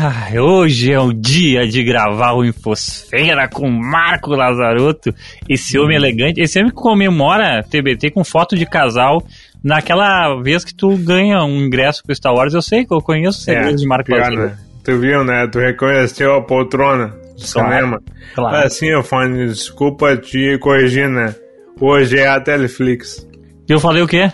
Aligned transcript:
Ah, 0.00 0.28
hoje 0.40 0.92
é 0.92 1.00
o 1.00 1.12
dia 1.12 1.66
de 1.66 1.82
gravar 1.82 2.32
o 2.34 2.44
Infosfera 2.44 3.48
com 3.48 3.68
Marco 3.68 4.30
Lazarotto, 4.30 5.12
esse 5.48 5.76
homem 5.76 5.96
elegante, 5.96 6.40
esse 6.40 6.56
homem 6.60 6.70
que 6.70 6.76
comemora 6.76 7.64
TBT 7.68 8.12
com 8.12 8.22
foto 8.22 8.54
de 8.56 8.64
casal 8.64 9.20
naquela 9.62 10.40
vez 10.40 10.64
que 10.64 10.72
tu 10.72 10.96
ganha 10.96 11.42
um 11.42 11.56
ingresso 11.66 12.04
pro 12.04 12.14
Star 12.14 12.32
Wars. 12.32 12.54
Eu 12.54 12.62
sei 12.62 12.84
que 12.84 12.94
eu 12.94 13.00
conheço 13.00 13.40
o 13.40 13.42
segredo 13.42 13.70
É, 13.70 13.74
de 13.74 13.86
Marco 13.88 14.04
pior, 14.06 14.18
Lazarotto. 14.20 14.54
né? 14.54 14.58
Tu 14.84 14.98
viu, 15.00 15.24
né? 15.24 15.48
Tu 15.48 15.58
reconheceu 15.58 16.36
a 16.36 16.42
poltrona 16.42 17.08
do 17.08 17.52
Claro, 17.52 17.68
cinema. 17.74 18.02
claro. 18.36 18.66
Assim, 18.68 19.02
Fone, 19.02 19.46
desculpa 19.48 20.16
te 20.16 20.58
corrigir, 20.58 21.08
né? 21.08 21.34
Hoje 21.80 22.18
é 22.20 22.28
a 22.28 22.40
Teleflix. 22.40 23.26
E 23.68 23.72
eu 23.72 23.80
falei 23.80 24.02
o 24.04 24.06
quê? 24.06 24.30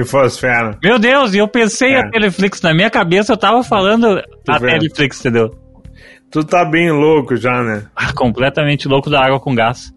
Infosfera. 0.00 0.76
Meu 0.82 0.98
Deus, 0.98 1.32
e 1.34 1.38
eu 1.38 1.48
pensei 1.48 1.94
É. 1.94 2.00
a 2.00 2.10
Teleflix 2.10 2.60
na 2.60 2.74
minha 2.74 2.90
cabeça, 2.90 3.32
eu 3.32 3.36
tava 3.36 3.62
falando 3.62 4.20
a 4.48 4.58
vê. 4.58 4.78
Teleflix, 4.78 5.20
entendeu? 5.20 5.50
Tu 6.30 6.44
tá 6.44 6.64
bem 6.64 6.90
louco 6.90 7.36
já, 7.36 7.62
né? 7.62 7.84
Ah, 7.94 8.12
completamente 8.12 8.88
louco 8.88 9.08
da 9.08 9.24
água 9.24 9.40
com 9.40 9.54
gás. 9.54 9.92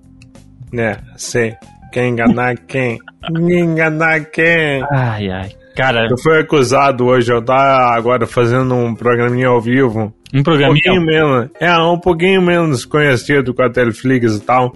É, 0.74 0.98
sei. 1.18 1.56
Quem 1.92 2.10
enganar 2.12 2.56
quem? 2.58 3.00
enganar 3.36 4.26
quem? 4.26 4.84
Ai, 4.92 5.30
ai. 5.30 5.52
Cara, 5.80 6.08
Eu 6.12 6.18
fui 6.18 6.38
acusado 6.38 7.06
hoje, 7.06 7.32
eu 7.32 7.42
tava 7.42 7.96
agora 7.96 8.28
fazendo 8.28 8.76
um 8.76 8.94
programinha 8.94 9.48
ao 9.48 9.62
vivo. 9.62 10.14
um 10.34 10.40
Um 10.40 10.44
programinha. 10.44 10.82
pouquinho 10.84 11.02
menos. 11.06 11.50
É, 11.60 11.74
um 11.78 11.98
pouquinho 11.98 12.42
menos 12.42 12.84
conhecido 12.84 13.54
com 13.54 13.64
a 13.64 13.70
Teleflix 13.70 14.36
e 14.36 14.42
tal. 14.42 14.74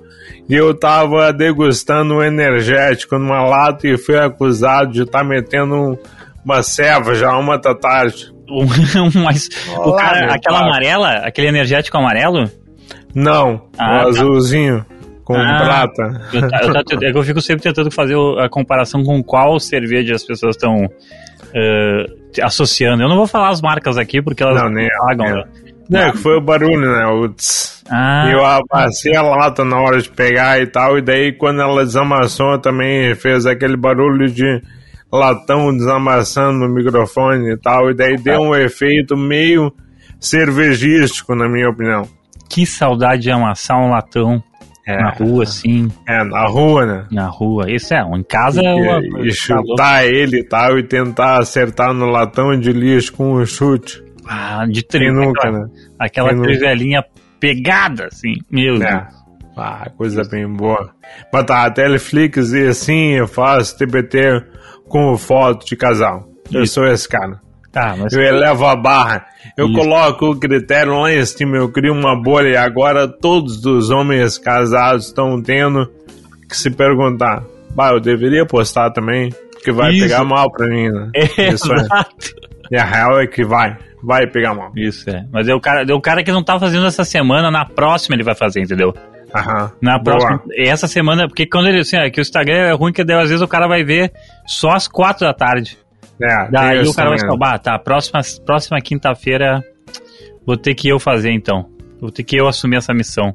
E 0.47 0.55
eu 0.55 0.73
tava 0.73 1.33
degustando 1.33 2.15
um 2.15 2.23
energético 2.23 3.17
numa 3.19 3.43
lata 3.43 3.85
e 3.87 3.97
fui 3.97 4.17
acusado 4.17 4.93
de 4.93 5.03
estar 5.03 5.23
metendo 5.25 5.75
um- 5.75 5.97
uma 6.45 6.63
ceva 6.63 7.13
já 7.15 7.37
uma 7.37 7.57
da 7.57 7.75
tarde. 7.75 8.31
Um, 8.49 9.21
mas 9.23 9.49
o 9.75 9.79
Olá, 9.89 9.97
cara, 10.01 10.19
meu 10.25 10.31
aquela 10.35 10.59
pai. 10.59 10.67
amarela, 10.69 11.09
aquele 11.25 11.47
energético 11.47 11.97
amarelo, 11.97 12.49
Não, 13.15 13.63
Ah, 13.77 14.05
o 14.07 14.13
tá. 14.13 14.85
Com 15.23 15.35
Ah. 15.35 15.61
prata. 15.63 16.21
eu, 16.33 16.49
ta- 16.49 16.59
eu, 16.63 16.73
ta- 16.99 17.05
é 17.05 17.11
eu 17.11 17.23
fico 17.23 17.41
sempre 17.41 17.63
tentando 17.63 17.89
fazer 17.91 18.15
o- 18.15 18.37
a 18.39 18.49
comparação 18.49 19.03
com 19.03 19.23
qual 19.23 19.59
cerveja 19.59 20.15
as 20.15 20.23
pessoas 20.23 20.55
estão 20.55 20.87
eh, 21.53 22.05
associando. 22.41 23.03
Eu 23.03 23.09
não 23.09 23.15
vou 23.15 23.27
falar 23.27 23.49
as 23.49 23.61
marcas 23.61 23.97
aqui 23.97 24.21
porque 24.21 24.41
elas 24.43 24.61
Não, 24.61 24.69
nem 24.69 24.87
pagam. 24.99 25.35
né? 25.35 25.43
Não, 25.89 26.11
que 26.11 26.17
foi 26.17 26.37
o 26.37 26.41
barulho, 26.41 26.91
né? 26.91 27.05
O 27.07 27.27
tss. 27.29 27.83
Ah, 27.91 28.27
eu 28.31 28.39
amassei 28.45 29.15
a 29.15 29.21
lata 29.21 29.63
na 29.65 29.79
hora 29.79 30.01
de 30.01 30.09
pegar 30.09 30.59
e 30.61 30.65
tal, 30.65 30.97
e 30.97 31.01
daí 31.01 31.33
quando 31.33 31.61
ela 31.61 31.83
desamassou 31.83 32.57
também 32.57 33.13
fez 33.15 33.45
aquele 33.45 33.75
barulho 33.75 34.27
de 34.29 34.61
latão 35.11 35.75
desamassando 35.75 36.59
no 36.59 36.73
microfone 36.73 37.51
e 37.51 37.57
tal, 37.57 37.91
e 37.91 37.93
daí 37.93 38.15
deu 38.17 38.39
um 38.39 38.55
efeito 38.55 39.15
meio 39.17 39.71
cervejístico, 40.19 41.35
na 41.35 41.47
minha 41.47 41.69
opinião. 41.69 42.07
que 42.49 42.65
saudade 42.65 43.23
de 43.23 43.31
amassar 43.31 43.77
um 43.79 43.89
latão 43.89 44.41
É. 44.85 44.97
na 44.97 45.11
rua, 45.11 45.43
assim, 45.43 45.87
É, 46.07 46.23
na 46.23 46.45
rua, 46.45 46.85
né? 46.85 47.07
na 47.11 47.27
rua. 47.27 47.71
Isso 47.71 47.93
é, 47.93 48.01
em 48.01 48.23
casa 48.23 48.61
é 48.61 48.73
uma... 48.73 48.99
E, 49.23 49.27
e 49.29 49.33
chutar 49.33 50.05
ele 50.05 50.39
e 50.39 50.43
tal, 50.43 50.77
e 50.77 50.83
tentar 50.83 51.39
acertar 51.39 51.93
no 51.93 52.05
latão 52.07 52.57
de 52.59 52.71
lixo 52.73 53.13
com 53.13 53.33
um 53.33 53.45
chute. 53.45 54.03
Ah, 54.27 54.65
de 54.69 54.83
trigo. 54.83 55.13
nunca, 55.13 55.39
aquela 55.41 55.59
né? 55.59 55.69
aquela 55.99 56.41
trivelinha 56.41 57.03
pegada, 57.39 58.07
assim. 58.07 58.33
Meu 58.49 58.77
Deus. 58.77 58.91
É. 58.91 59.07
Ah, 59.55 59.89
coisa 59.95 60.23
bem 60.23 60.47
boa. 60.47 60.91
Mas 61.31 61.45
tá, 61.45 61.63
a 61.65 61.71
Teleflix 61.71 62.53
e 62.53 62.67
assim 62.67 63.11
eu 63.11 63.27
faço 63.27 63.77
TBT 63.77 64.43
com 64.87 65.15
foto 65.17 65.65
de 65.65 65.75
casal. 65.75 66.27
Eu 66.51 66.63
Isso. 66.63 66.75
sou 66.75 66.87
esse 66.87 67.07
cara. 67.07 67.39
Tá, 67.73 67.95
mas 67.97 68.13
Eu 68.13 68.21
elevo 68.21 68.65
a 68.67 68.75
barra. 68.75 69.25
Eu 69.57 69.65
Isso. 69.65 69.73
coloco 69.75 70.27
o 70.29 70.39
critério 70.39 71.01
lá 71.01 71.11
em 71.11 71.25
cima. 71.25 71.57
Eu 71.57 71.69
crio 71.71 71.91
uma 71.91 72.15
bolha 72.15 72.49
e 72.49 72.55
agora 72.55 73.07
todos 73.07 73.65
os 73.65 73.89
homens 73.89 74.37
casados 74.37 75.07
estão 75.07 75.41
tendo 75.41 75.91
que 76.47 76.55
se 76.55 76.69
perguntar. 76.69 77.43
Bah, 77.75 77.89
eu 77.91 77.99
deveria 77.99 78.45
postar 78.45 78.91
também, 78.91 79.31
porque 79.51 79.71
vai 79.71 79.91
Isso. 79.91 80.03
pegar 80.03 80.23
mal 80.23 80.51
pra 80.51 80.67
mim, 80.67 80.87
né? 80.87 81.09
É, 81.15 81.49
Isso 81.49 81.73
é. 81.73 81.87
E 82.71 82.77
a 82.77 82.85
real 82.85 83.19
é 83.19 83.25
que 83.25 83.43
vai. 83.43 83.75
Vai 84.03 84.27
pegar 84.27 84.53
mal. 84.53 84.71
Isso 84.75 85.09
é. 85.09 85.25
Mas 85.31 85.47
é 85.47 85.55
o 85.55 85.59
cara, 85.59 85.83
é 85.89 85.93
o 85.93 86.01
cara 86.01 86.23
que 86.23 86.31
não 86.31 86.43
tá 86.43 86.59
fazendo 86.59 86.85
essa 86.85 87.03
semana, 87.03 87.49
na 87.49 87.65
próxima 87.65 88.15
ele 88.15 88.23
vai 88.23 88.35
fazer, 88.35 88.61
entendeu? 88.61 88.93
Aham. 89.33 89.71
Na 89.81 89.97
Boa. 89.97 90.17
próxima. 90.17 90.43
Essa 90.55 90.87
semana, 90.87 91.27
porque 91.27 91.47
quando 91.47 91.67
ele. 91.69 91.79
Assim, 91.79 91.97
é 91.97 92.09
que 92.11 92.19
o 92.19 92.21
Instagram 92.21 92.55
é 92.55 92.73
ruim, 92.73 92.93
que 92.93 93.03
daí, 93.03 93.17
às 93.17 93.29
vezes 93.29 93.41
o 93.41 93.47
cara 93.47 93.67
vai 93.67 93.83
ver 93.83 94.11
só 94.45 94.69
às 94.69 94.87
quatro 94.87 95.25
da 95.25 95.33
tarde. 95.33 95.77
É, 96.21 96.49
Daí 96.51 96.87
o 96.87 96.93
cara 96.93 97.09
vai 97.09 97.19
falar, 97.19 97.37
bah, 97.37 97.57
tá, 97.59 97.77
próxima, 97.79 98.21
próxima 98.45 98.79
quinta-feira 98.81 99.63
vou 100.45 100.55
ter 100.57 100.75
que 100.75 100.87
eu 100.87 100.99
fazer 100.99 101.31
então. 101.31 101.69
Vou 101.99 102.11
ter 102.11 102.23
que 102.23 102.35
eu 102.35 102.47
assumir 102.47 102.77
essa 102.77 102.93
missão. 102.93 103.33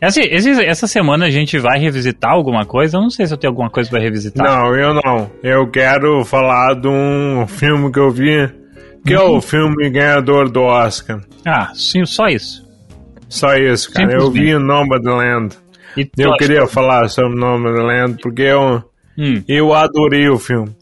Essa, 0.00 0.20
esse- 0.20 0.62
essa 0.64 0.86
semana 0.86 1.24
a 1.26 1.30
gente 1.30 1.58
vai 1.58 1.78
revisitar 1.78 2.32
alguma 2.32 2.66
coisa? 2.66 2.98
Eu 2.98 3.00
não 3.00 3.10
sei 3.10 3.26
se 3.26 3.32
eu 3.32 3.38
tenho 3.38 3.50
alguma 3.52 3.70
coisa 3.70 3.88
pra 3.88 3.98
revisitar. 3.98 4.46
Não, 4.46 4.74
eu 4.76 4.92
não. 4.92 5.30
Eu 5.42 5.66
quero 5.70 6.22
falar 6.24 6.74
de 6.74 6.86
um 6.86 7.46
filme 7.46 7.90
que 7.90 7.98
eu 7.98 8.10
vi, 8.10 8.46
que 9.06 9.14
é 9.14 9.20
Hum. 9.20 9.36
o 9.38 9.40
filme 9.40 9.88
ganhador 9.88 10.50
do 10.50 10.60
Oscar. 10.62 11.20
Ah, 11.46 11.72
sim, 11.74 12.04
só 12.04 12.26
isso. 12.26 12.66
Só 13.28 13.54
isso, 13.56 13.90
cara. 13.92 14.12
Eu 14.12 14.30
vi 14.30 14.54
Nomadland. 14.58 15.56
E 15.96 16.06
Eu 16.18 16.34
queria 16.36 16.66
falar 16.66 17.08
sobre 17.08 17.38
Nomadland 17.38 18.18
porque 18.22 18.42
eu, 18.42 18.84
Hum, 19.18 19.42
eu 19.48 19.72
adorei 19.72 20.28
o 20.28 20.38
filme. 20.38 20.76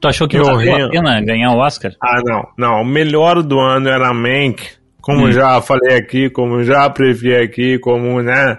Tu 0.00 0.08
achou 0.08 0.26
que 0.28 0.36
Eu 0.36 0.44
valeu 0.44 0.86
a 0.86 0.90
pena 0.90 1.20
ganhar 1.20 1.50
o 1.52 1.58
Oscar? 1.58 1.92
Ah, 2.02 2.20
não. 2.24 2.48
Não, 2.56 2.82
o 2.82 2.84
melhor 2.84 3.42
do 3.42 3.58
ano 3.58 3.88
era 3.88 4.12
Mank. 4.12 4.62
Como 5.00 5.26
Hum. 5.26 5.32
já 5.32 5.60
falei 5.62 5.96
aqui, 5.96 6.28
como 6.30 6.62
já 6.62 6.88
previ 6.90 7.34
aqui, 7.34 7.78
como, 7.78 8.20
né? 8.22 8.58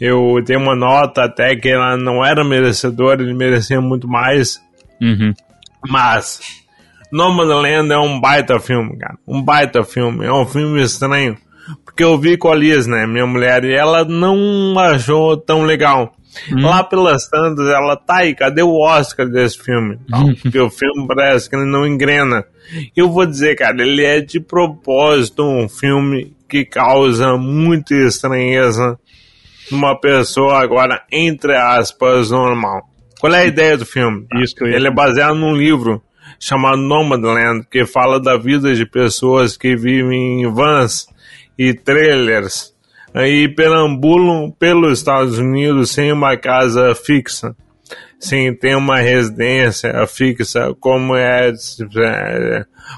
Eu 0.00 0.36
dei 0.44 0.56
uma 0.56 0.74
nota 0.74 1.24
até 1.24 1.56
que 1.56 1.68
ela 1.68 1.96
não 1.96 2.24
era 2.24 2.44
merecedora, 2.44 3.22
ele 3.22 3.34
merecia 3.34 3.80
muito 3.80 4.06
mais. 4.08 4.60
Uhum. 5.00 5.32
Mas 5.88 6.40
Nomadland 7.12 7.92
é 7.92 7.98
um 7.98 8.20
baita 8.20 8.58
filme, 8.60 8.96
cara. 8.98 9.16
Um 9.26 9.42
baita 9.42 9.82
filme. 9.84 10.24
É 10.26 10.32
um 10.32 10.46
filme 10.46 10.82
estranho. 10.82 11.36
Porque 11.84 12.02
eu 12.02 12.16
vi 12.18 12.36
com 12.36 12.50
a 12.50 12.54
Liz, 12.54 12.86
né, 12.86 13.06
minha 13.06 13.26
mulher, 13.26 13.64
e 13.64 13.74
ela 13.74 14.04
não 14.04 14.78
achou 14.78 15.36
tão 15.36 15.62
legal. 15.64 16.14
Lá 16.52 16.82
pelas 16.84 17.28
tantas, 17.28 17.66
ela 17.68 17.96
tá 17.96 18.18
aí, 18.18 18.34
cadê 18.34 18.62
o 18.62 18.80
Oscar 18.80 19.28
desse 19.28 19.58
filme? 19.58 19.98
Não, 20.08 20.34
porque 20.34 20.58
o 20.58 20.70
filme 20.70 21.06
parece 21.06 21.48
que 21.48 21.56
ele 21.56 21.64
não 21.64 21.86
engrena. 21.86 22.44
Eu 22.96 23.10
vou 23.10 23.26
dizer, 23.26 23.56
cara, 23.56 23.82
ele 23.82 24.04
é 24.04 24.20
de 24.20 24.40
propósito 24.40 25.42
um 25.42 25.68
filme 25.68 26.36
que 26.48 26.64
causa 26.64 27.36
muita 27.36 27.94
estranheza 27.94 28.98
numa 29.70 29.98
pessoa 29.98 30.62
agora, 30.62 31.02
entre 31.10 31.54
aspas, 31.54 32.30
normal. 32.30 32.88
Qual 33.20 33.32
é 33.34 33.40
a 33.40 33.46
ideia 33.46 33.76
do 33.76 33.84
filme? 33.84 34.26
Ia 34.34 34.68
Ele 34.76 34.88
é 34.88 34.90
baseado 34.90 35.34
num 35.34 35.54
livro 35.54 36.02
chamado 36.38 36.78
Nomadland, 36.78 37.66
que 37.70 37.84
fala 37.84 38.20
da 38.20 38.36
vida 38.36 38.74
de 38.74 38.86
pessoas 38.86 39.56
que 39.56 39.76
vivem 39.76 40.42
em 40.42 40.52
vans 40.52 41.06
e 41.58 41.74
trailers 41.74 42.72
e 43.14 43.48
perambulam 43.48 44.50
pelos 44.50 44.98
Estados 44.98 45.38
Unidos 45.38 45.90
sem 45.90 46.12
uma 46.12 46.36
casa 46.36 46.94
fixa, 46.94 47.54
sem 48.18 48.54
ter 48.54 48.76
uma 48.76 48.98
residência 48.98 50.06
fixa, 50.06 50.74
como 50.80 51.16
é, 51.16 51.52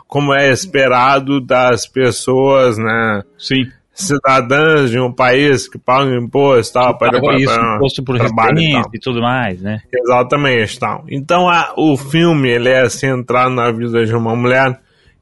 como 0.06 0.34
é 0.34 0.50
esperado 0.50 1.40
das 1.40 1.86
pessoas, 1.86 2.78
né? 2.78 3.22
Sim. 3.38 3.66
cidadãs 3.92 4.90
de 4.90 4.98
um 4.98 5.12
país 5.12 5.68
que 5.68 5.78
pagam 5.78 6.16
imposto 6.16 6.72
tal, 6.74 6.96
para, 6.96 7.20
para, 7.20 7.36
isso, 7.36 7.54
para 7.54 7.76
imposto 7.76 8.02
por 8.02 8.16
e 8.16 8.18
residência 8.18 8.82
tal. 8.82 8.90
e 8.94 8.98
tudo 8.98 9.20
mais, 9.20 9.60
né? 9.60 9.80
Exatamente, 9.92 10.78
tal. 10.78 11.04
Então 11.08 11.48
a, 11.48 11.74
o 11.76 11.96
filme 11.96 12.48
ele 12.48 12.70
é 12.70 12.88
centrado 12.88 13.50
na 13.50 13.70
vida 13.70 14.04
de 14.04 14.14
uma 14.14 14.34
mulher 14.34 14.80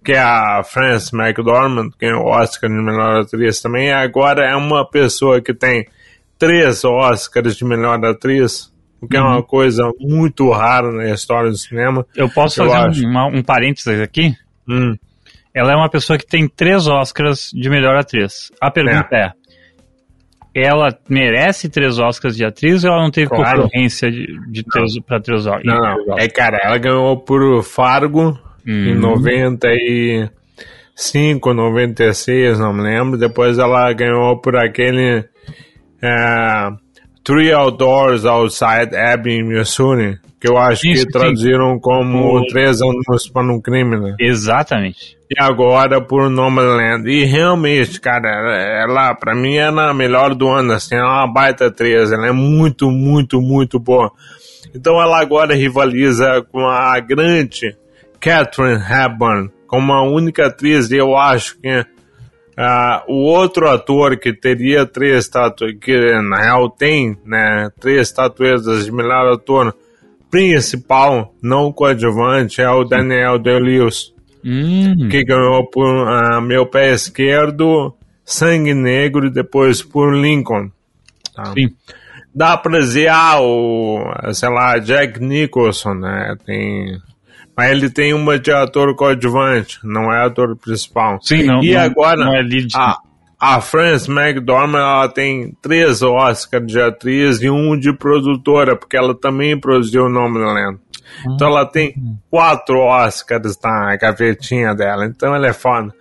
que 0.09 0.13
é 0.15 0.21
a 0.21 0.63
Frances 0.65 1.13
McDormand, 1.13 1.91
que 1.99 2.07
é 2.07 2.15
o 2.15 2.25
Oscar 2.25 2.71
de 2.71 2.77
melhor 2.77 3.21
atriz 3.21 3.61
também, 3.61 3.93
agora 3.93 4.43
é 4.51 4.57
uma 4.57 4.83
pessoa 4.89 5.39
que 5.39 5.53
tem 5.53 5.87
três 6.39 6.83
Oscars 6.83 7.55
de 7.55 7.63
melhor 7.63 8.03
atriz, 8.03 8.73
o 9.03 9.07
que 9.07 9.19
é 9.19 9.21
Uhum. 9.21 9.27
uma 9.33 9.43
coisa 9.43 9.83
muito 10.01 10.51
rara 10.51 10.91
na 10.91 11.11
história 11.11 11.51
do 11.51 11.59
cinema. 11.59 12.07
Eu 12.17 12.27
posso 12.31 12.63
Eu 12.63 12.71
fazer 12.71 13.05
um, 13.05 13.11
uma- 13.11 13.27
um 13.27 13.43
parênteses 13.43 14.01
aqui? 14.01 14.33
Hum. 14.67 14.97
Ela 15.55 15.73
é 15.73 15.77
uma 15.77 15.91
pessoa 15.91 16.19
que 16.19 16.27
tem 16.27 16.49
três 16.49 16.87
Oscars 16.87 17.51
de 17.53 17.69
melhor 17.69 17.95
atriz. 17.95 18.51
A 18.63 18.71
pergunta 18.71 19.15
é: 19.15 19.33
ela 20.55 20.89
merece 21.07 21.69
três 21.69 21.99
Oscars 21.99 22.35
de 22.35 22.47
atriz 22.47 22.83
ou 22.83 22.91
ela 22.93 23.03
não 23.03 23.11
teve 23.11 23.29
Claro. 23.29 23.65
concorrência 23.65 24.11
de, 24.11 24.27
de 24.51 24.63
três, 24.65 24.99
pra 25.07 25.21
três 25.21 25.47
Oscars? 25.47 25.65
Não, 25.67 26.07
não. 26.07 26.19
É, 26.19 26.27
cara, 26.29 26.59
ela 26.63 26.79
ganhou 26.79 27.15
por 27.19 27.63
Fargo 27.63 28.39
em 28.69 28.97
Hum. 28.97 29.01
95, 29.01 31.55
96, 31.55 32.59
não 32.59 32.73
me 32.73 32.83
lembro. 32.83 33.19
Depois 33.19 33.59
ela 33.59 33.93
ganhou 33.93 34.41
por 34.41 34.57
aquele 34.57 35.25
é, 36.03 36.69
Three 37.25 37.53
Outdoors 37.53 38.25
Outside 38.25 38.97
Abbey, 38.97 39.43
Missouri, 39.43 40.19
que 40.41 40.49
eu 40.49 40.57
acho 40.57 40.83
que 40.83 41.05
traduziram 41.07 41.79
como 41.81 42.37
O- 42.39 42.47
Três 42.47 42.81
Anos 42.81 43.29
para 43.33 43.53
um 43.53 43.61
Crime, 43.61 43.99
né? 43.99 44.15
Exatamente. 44.21 45.19
E 45.31 45.35
agora 45.43 46.01
por 46.01 46.31
Nomadland. 46.31 47.07
E 47.11 47.25
realmente, 47.25 48.01
cara, 48.01 48.29
ela 48.83 49.15
pra 49.15 49.35
mim 49.35 49.57
é 49.57 49.67
a 49.67 49.93
melhor 49.93 50.35
do 50.35 50.49
ano, 50.49 50.73
assim, 50.73 50.95
é 50.95 51.03
uma 51.03 51.27
baita 51.31 51.67
atriz, 51.67 52.11
ela 52.13 52.29
é 52.29 52.33
muito, 52.33 52.91
muito, 52.91 53.39
muito 53.41 53.79
boa. 53.79 54.11
Então 54.75 55.01
ela 55.03 55.21
agora 55.21 55.55
rivaliza 55.55 56.43
com 56.51 56.67
a 56.67 56.99
grande 57.01 57.77
Catherine 58.21 58.83
Hepburn, 58.83 59.51
como 59.67 59.93
a 59.93 60.03
única 60.03 60.47
atriz, 60.47 60.91
e 60.91 60.97
eu 60.97 61.17
acho 61.17 61.59
que 61.61 61.87
ah, 62.57 63.05
o 63.07 63.25
outro 63.25 63.69
ator 63.69 64.19
que 64.19 64.33
teria 64.33 64.85
três 64.85 65.25
estatuetas, 65.25 65.79
que 65.81 66.23
na 66.23 66.41
real 66.41 66.69
tem, 66.69 67.17
né, 67.25 67.71
três 67.81 68.09
estatuetas 68.09 68.85
de 68.85 68.93
melhor 68.93 69.33
ator 69.33 69.75
principal, 70.31 71.35
não 71.43 71.73
coadjuvante, 71.73 72.61
é 72.61 72.71
o 72.71 72.85
Daniel 72.85 73.39
Day-Lewis 73.39 74.13
Hum, 74.45 75.09
que 75.11 75.25
ganhou 75.25 75.67
por 75.67 75.87
ah, 76.09 76.41
meu 76.41 76.65
pé 76.67 76.93
esquerdo, 76.93 77.95
Sangue 78.25 78.75
Negro 78.75 79.27
e 79.27 79.31
depois 79.31 79.83
por 79.83 80.15
Lincoln. 80.15 80.71
tá? 81.35 81.53
sim. 81.53 81.69
Dá 82.35 82.57
pra 82.57 82.79
dizer, 82.79 83.09
ah, 83.09 83.41
o, 83.41 84.01
sei 84.33 84.49
lá, 84.49 84.79
Jack 84.79 85.19
Nicholson, 85.19 85.95
né? 85.95 86.37
Tem, 86.47 86.97
mas 87.59 87.71
ele 87.73 87.91
tem 87.91 88.15
uma 88.15 88.39
de 88.39 88.53
ator 88.53 88.95
coadjuvante, 88.95 89.79
não 89.83 90.11
é 90.13 90.25
ator 90.25 90.57
principal. 90.57 91.19
Sim, 91.21 91.43
não. 91.43 91.61
E 91.63 91.75
não- 91.75 91.81
agora, 91.83 92.25
Não 92.25 92.35
é 92.37 92.41
lead. 92.41 92.69
a, 92.77 92.97
a 93.41 93.61
Frances 93.61 94.09
McDormand, 94.09 94.79
ela 94.79 95.09
tem 95.09 95.53
três 95.61 96.01
Oscars 96.03 96.67
de 96.67 96.81
atriz 96.81 97.43
e 97.43 97.51
um 97.51 97.77
de 97.79 97.93
produtora, 97.93 98.77
porque 98.77 98.97
ela 98.97 99.15
também 99.15 99.59
produziu 99.59 100.05
o 100.05 100.09
nome 100.09 100.39
da 100.39 100.53
lenda. 100.53 100.79
Então 101.27 101.49
ela 101.49 101.67
tem 101.67 101.95
quatro 102.31 102.79
Oscars 102.79 103.59
na 103.65 103.97
gavetinha 103.97 104.75
dela, 104.75 105.05
então 105.05 105.35
ela 105.35 105.49
é 105.49 105.53
foda. 105.53 105.93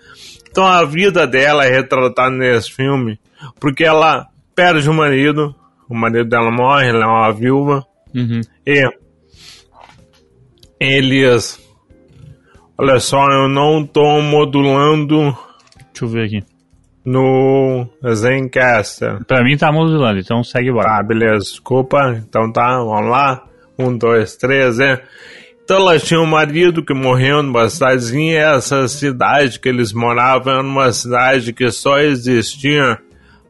Então 0.50 0.66
a 0.66 0.84
vida 0.86 1.26
dela 1.26 1.66
é 1.66 1.70
retratada 1.70 2.30
nesse 2.36 2.72
filme, 2.72 3.20
porque 3.60 3.84
ela 3.84 4.28
perde 4.56 4.90
o 4.90 4.94
marido, 4.94 5.56
o 5.90 5.96
marido 5.96 6.28
dela 6.30 6.52
morre, 6.52 6.90
ela 6.90 7.04
é 7.04 7.08
uma 7.08 7.32
viúva, 7.32 7.84
Uhum. 8.16 8.42
e 8.66 8.90
eles. 10.80 11.60
Olha 12.78 13.00
só, 13.00 13.26
eu 13.32 13.50
não 13.50 13.86
tô 13.86 14.22
modulando 14.22 15.36
Deixa 15.92 16.06
eu 16.06 16.10
ver 16.10 16.26
aqui. 16.26 16.44
no 17.04 17.88
Zencaster. 18.14 19.26
Pra 19.26 19.44
mim 19.44 19.58
tá 19.58 19.72
modulando, 19.72 20.20
então 20.20 20.44
segue 20.44 20.70
embora. 20.70 20.88
Tá, 20.88 21.04
beleza, 21.04 21.40
desculpa. 21.40 22.22
Então 22.28 22.52
tá, 22.52 22.78
vamos 22.78 23.10
lá. 23.10 23.44
Um, 23.80 23.98
dois, 23.98 24.36
três, 24.36 24.80
é. 24.80 25.02
Então 25.64 25.78
ela 25.78 26.00
tinha 26.00 26.20
um 26.20 26.26
marido 26.26 26.86
que 26.86 26.94
morreu 26.94 27.42
numa 27.42 27.68
cidadezinha, 27.68 28.34
e 28.34 28.36
essa 28.36 28.88
cidade 28.88 29.60
que 29.60 29.68
eles 29.68 29.92
moravam 29.92 30.54
era 30.54 30.62
uma 30.62 30.92
cidade 30.94 31.52
que 31.52 31.70
só 31.72 32.00
existia 32.00 33.00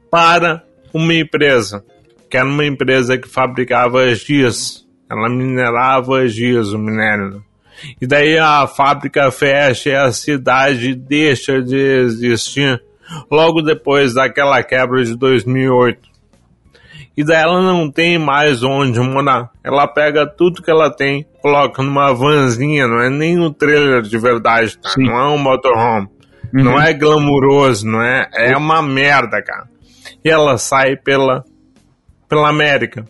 para 0.10 0.64
uma 0.94 1.14
empresa, 1.14 1.84
que 2.30 2.38
era 2.38 2.48
uma 2.48 2.66
empresa 2.66 3.18
que 3.18 3.28
fabricava 3.28 4.16
giz. 4.16 4.87
Ela 5.10 5.30
minerava 5.30 6.28
giz, 6.28 6.74
o 6.74 6.78
minério. 6.78 7.30
né? 7.32 7.40
E 8.02 8.08
daí 8.08 8.38
a 8.38 8.66
fábrica 8.68 9.30
fecha 9.32 9.90
e 9.90 9.96
a 9.96 10.12
cidade 10.12 10.96
deixa 10.96 11.62
de 11.62 11.78
existir 11.78 12.82
logo 13.32 13.62
depois 13.62 14.14
daquela 14.14 14.62
quebra 14.64 15.04
de 15.04 15.16
2008 15.16 16.08
e 17.18 17.24
daí 17.24 17.42
ela 17.42 17.64
não 17.64 17.90
tem 17.90 18.20
mais 18.20 18.62
onde 18.62 19.00
morar. 19.00 19.50
Ela 19.64 19.88
pega 19.88 20.28
tudo 20.28 20.62
que 20.62 20.70
ela 20.70 20.88
tem, 20.92 21.26
coloca 21.42 21.82
numa 21.82 22.14
vanzinha, 22.14 22.88
não 22.88 23.02
é 23.02 23.10
nem 23.10 23.40
um 23.40 23.52
trailer 23.52 24.04
de 24.04 24.20
verdade, 24.20 24.78
tá? 24.78 24.94
Não 25.00 25.18
é 25.18 25.28
um 25.30 25.38
motorhome. 25.40 26.08
Uhum. 26.54 26.64
Não 26.64 26.80
é 26.80 26.94
glamuroso, 26.94 27.88
não 27.88 28.04
é? 28.04 28.30
É 28.36 28.56
uma 28.56 28.84
merda, 28.84 29.42
cara. 29.42 29.68
E 30.24 30.30
ela 30.30 30.60
sai 30.60 30.96
pela, 30.96 31.44
pela 32.30 32.50
América. 32.50 33.04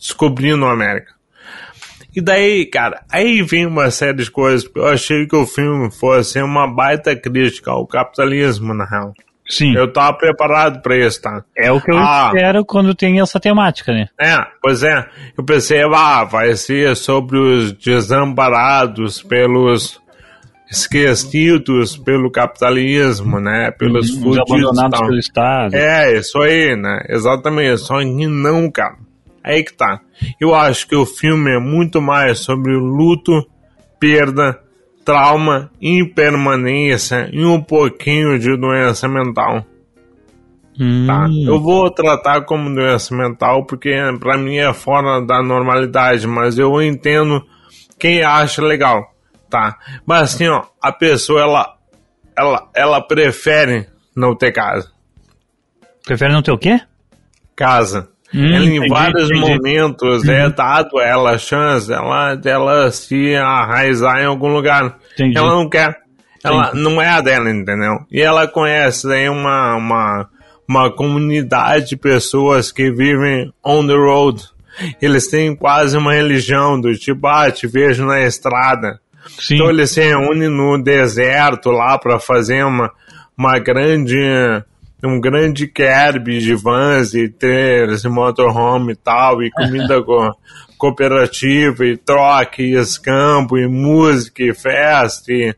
Descobrindo 0.00 0.64
a 0.66 0.72
América. 0.72 1.12
E 2.16 2.20
daí, 2.20 2.66
cara, 2.66 3.02
aí 3.10 3.42
vem 3.42 3.66
uma 3.66 3.90
série 3.90 4.16
de 4.24 4.30
coisas. 4.30 4.68
Eu 4.74 4.86
achei 4.88 5.26
que 5.26 5.36
o 5.36 5.46
filme 5.46 5.90
fosse 5.90 6.40
uma 6.42 6.66
baita 6.66 7.14
crítica 7.14 7.70
ao 7.70 7.86
capitalismo, 7.86 8.74
na 8.74 8.84
real. 8.84 9.12
Sim. 9.48 9.74
Eu 9.74 9.90
tava 9.90 10.12
preparado 10.18 10.82
pra 10.82 10.96
isso, 10.96 11.22
tá? 11.22 11.42
É 11.56 11.70
o 11.72 11.80
que 11.80 11.90
eu 11.90 11.96
Ah. 11.96 12.30
espero 12.34 12.64
quando 12.66 12.94
tem 12.94 13.18
essa 13.20 13.40
temática, 13.40 13.92
né? 13.92 14.08
É, 14.20 14.36
pois 14.60 14.82
é. 14.82 15.06
Eu 15.36 15.44
pensei, 15.44 15.82
ah, 15.82 16.24
vai 16.24 16.54
ser 16.54 16.94
sobre 16.96 17.38
os 17.38 17.72
desamparados 17.72 19.22
pelos 19.22 19.98
esquecidos 20.70 21.96
pelo 21.96 22.30
capitalismo, 22.30 23.40
né? 23.40 23.70
Pelos 23.70 24.10
Os 24.10 24.16
fudidos 24.18 24.50
e 24.50 24.52
abandonados 24.54 25.00
pelo 25.00 25.18
Estado. 25.18 25.74
É, 25.74 26.16
isso 26.18 26.38
aí, 26.42 26.76
né? 26.76 27.00
Exatamente. 27.08 27.78
Só 27.80 27.98
que 28.00 28.26
não, 28.26 28.70
cara. 28.70 28.96
Aí 29.48 29.64
que 29.64 29.72
tá. 29.72 30.02
Eu 30.38 30.54
acho 30.54 30.86
que 30.86 30.94
o 30.94 31.06
filme 31.06 31.50
é 31.50 31.58
muito 31.58 32.02
mais 32.02 32.40
sobre 32.40 32.76
luto, 32.76 33.32
perda, 33.98 34.60
trauma, 35.06 35.70
impermanência 35.80 37.30
e 37.32 37.42
um 37.46 37.58
pouquinho 37.58 38.38
de 38.38 38.54
doença 38.58 39.08
mental. 39.08 39.64
Hum, 40.78 41.06
Tá? 41.06 41.26
Eu 41.46 41.58
vou 41.58 41.90
tratar 41.90 42.42
como 42.42 42.74
doença 42.74 43.16
mental 43.16 43.64
porque 43.64 43.96
pra 44.20 44.36
mim 44.36 44.58
é 44.58 44.70
fora 44.74 45.24
da 45.24 45.42
normalidade, 45.42 46.26
mas 46.26 46.58
eu 46.58 46.82
entendo 46.82 47.42
quem 47.98 48.22
acha 48.22 48.60
legal, 48.60 49.14
tá? 49.48 49.78
Mas 50.04 50.34
assim, 50.34 50.46
ó, 50.46 50.62
a 50.78 50.92
pessoa 50.92 51.40
ela 51.40 51.74
ela 52.36 52.68
ela 52.74 53.00
prefere 53.00 53.86
não 54.14 54.36
ter 54.36 54.52
casa. 54.52 54.92
Prefere 56.04 56.34
não 56.34 56.42
ter 56.42 56.52
o 56.52 56.58
quê? 56.58 56.78
Casa. 57.56 58.10
Hum, 58.34 58.54
ela 58.54 58.64
em 58.64 58.76
entendi, 58.76 58.88
vários 58.88 59.30
entendi. 59.30 59.40
momentos 59.40 60.28
é 60.28 60.48
dado 60.50 60.98
a 60.98 61.04
ela 61.04 61.30
a 61.32 61.38
chance 61.38 61.90
ela 61.90 62.34
dela 62.34 62.90
se 62.90 63.34
arraizar 63.34 64.20
em 64.20 64.26
algum 64.26 64.48
lugar. 64.48 64.98
Entendi. 65.14 65.38
Ela 65.38 65.50
não 65.50 65.68
quer. 65.68 65.96
Ela 66.44 66.72
não 66.74 67.00
é 67.00 67.08
a 67.08 67.20
dela, 67.20 67.50
entendeu? 67.50 67.98
E 68.10 68.20
ela 68.20 68.46
conhece 68.46 69.10
aí 69.12 69.28
uma, 69.28 69.74
uma, 69.74 70.28
uma 70.68 70.90
comunidade 70.90 71.88
de 71.88 71.96
pessoas 71.96 72.70
que 72.70 72.90
vivem 72.92 73.52
on 73.64 73.86
the 73.86 73.94
road. 73.94 74.42
Eles 75.02 75.26
têm 75.28 75.56
quase 75.56 75.96
uma 75.96 76.14
religião 76.14 76.80
do 76.80 76.94
tipo, 76.94 77.26
ah, 77.26 77.50
te 77.50 77.66
vejo 77.66 78.04
na 78.04 78.20
estrada. 78.20 79.00
Sim. 79.40 79.56
Então 79.56 79.68
eles 79.68 79.90
se 79.90 80.00
reúnem 80.00 80.48
no 80.48 80.80
deserto 80.80 81.70
lá 81.70 81.98
para 81.98 82.20
fazer 82.20 82.64
uma, 82.64 82.92
uma 83.36 83.58
grande 83.58 84.16
um 85.04 85.20
grande 85.20 85.68
kerb 85.68 86.38
de 86.38 86.54
vans 86.54 87.14
e 87.14 87.28
trailers 87.28 88.04
e 88.04 88.08
motorhome 88.08 88.92
e 88.92 88.96
tal, 88.96 89.42
e 89.42 89.50
comida 89.50 90.02
co 90.02 90.36
cooperativa, 90.76 91.84
e 91.84 91.96
troca, 91.96 92.62
e 92.62 92.74
escampo, 92.74 93.58
e 93.58 93.66
música, 93.66 94.44
e 94.44 94.54
festa, 94.54 95.32
e, 95.32 95.52